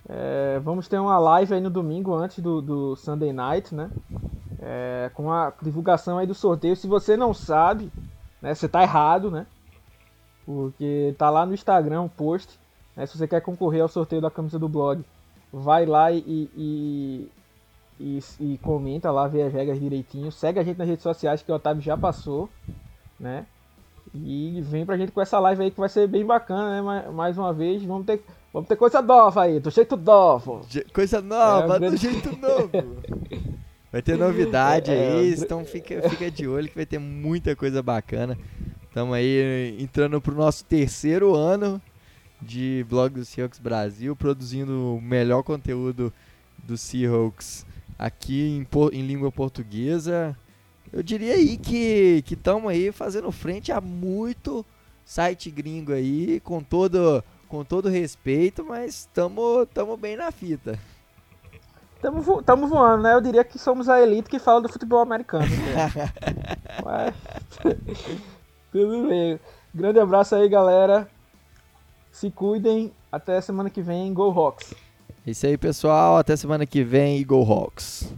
[0.09, 3.91] É, vamos ter uma live aí no domingo antes do, do Sunday Night, né?
[4.59, 6.75] É, com a divulgação aí do sorteio.
[6.75, 7.91] Se você não sabe,
[8.41, 9.45] né, você tá errado, né?
[10.45, 12.57] Porque tá lá no Instagram um post.
[12.95, 15.03] Né, se você quer concorrer ao sorteio da camisa do blog,
[15.51, 17.29] vai lá e, e,
[17.99, 20.31] e, e comenta lá, vê as regras direitinho.
[20.31, 22.49] Segue a gente nas redes sociais que o Otávio já passou,
[23.19, 23.45] né?
[24.13, 27.09] E vem pra gente com essa live aí que vai ser bem bacana, né?
[27.11, 28.23] Mais, uma vez, vamos ter
[28.53, 30.61] Vamos ter coisa nova aí, do jeito novo.
[30.93, 32.69] Coisa nova, é, do jeito novo.
[33.89, 37.83] Vai ter novidade é, aí, então fica, fica de olho que vai ter muita coisa
[37.83, 38.37] bacana.
[38.87, 41.81] Estamos aí entrando pro nosso terceiro ano
[42.41, 46.11] de blog do Seahawks Brasil, produzindo o melhor conteúdo
[46.57, 47.65] do Seahawks
[47.97, 50.35] aqui em, em língua portuguesa.
[50.91, 54.65] Eu diria aí que estamos aí fazendo frente a muito
[55.05, 60.79] site gringo aí, com todo com todo respeito, mas estamos tamo bem na fita.
[61.97, 63.13] Estamos vo voando, né?
[63.13, 65.45] Eu diria que somos a elite que fala do futebol americano.
[66.83, 67.13] mas...
[68.71, 69.39] Tudo bem.
[69.75, 71.07] Grande abraço aí, galera.
[72.11, 72.91] Se cuidem.
[73.11, 74.13] Até semana que vem.
[74.13, 74.73] Go Hawks.
[75.25, 76.17] É isso aí, pessoal.
[76.17, 78.13] Até semana que vem Go Hawks.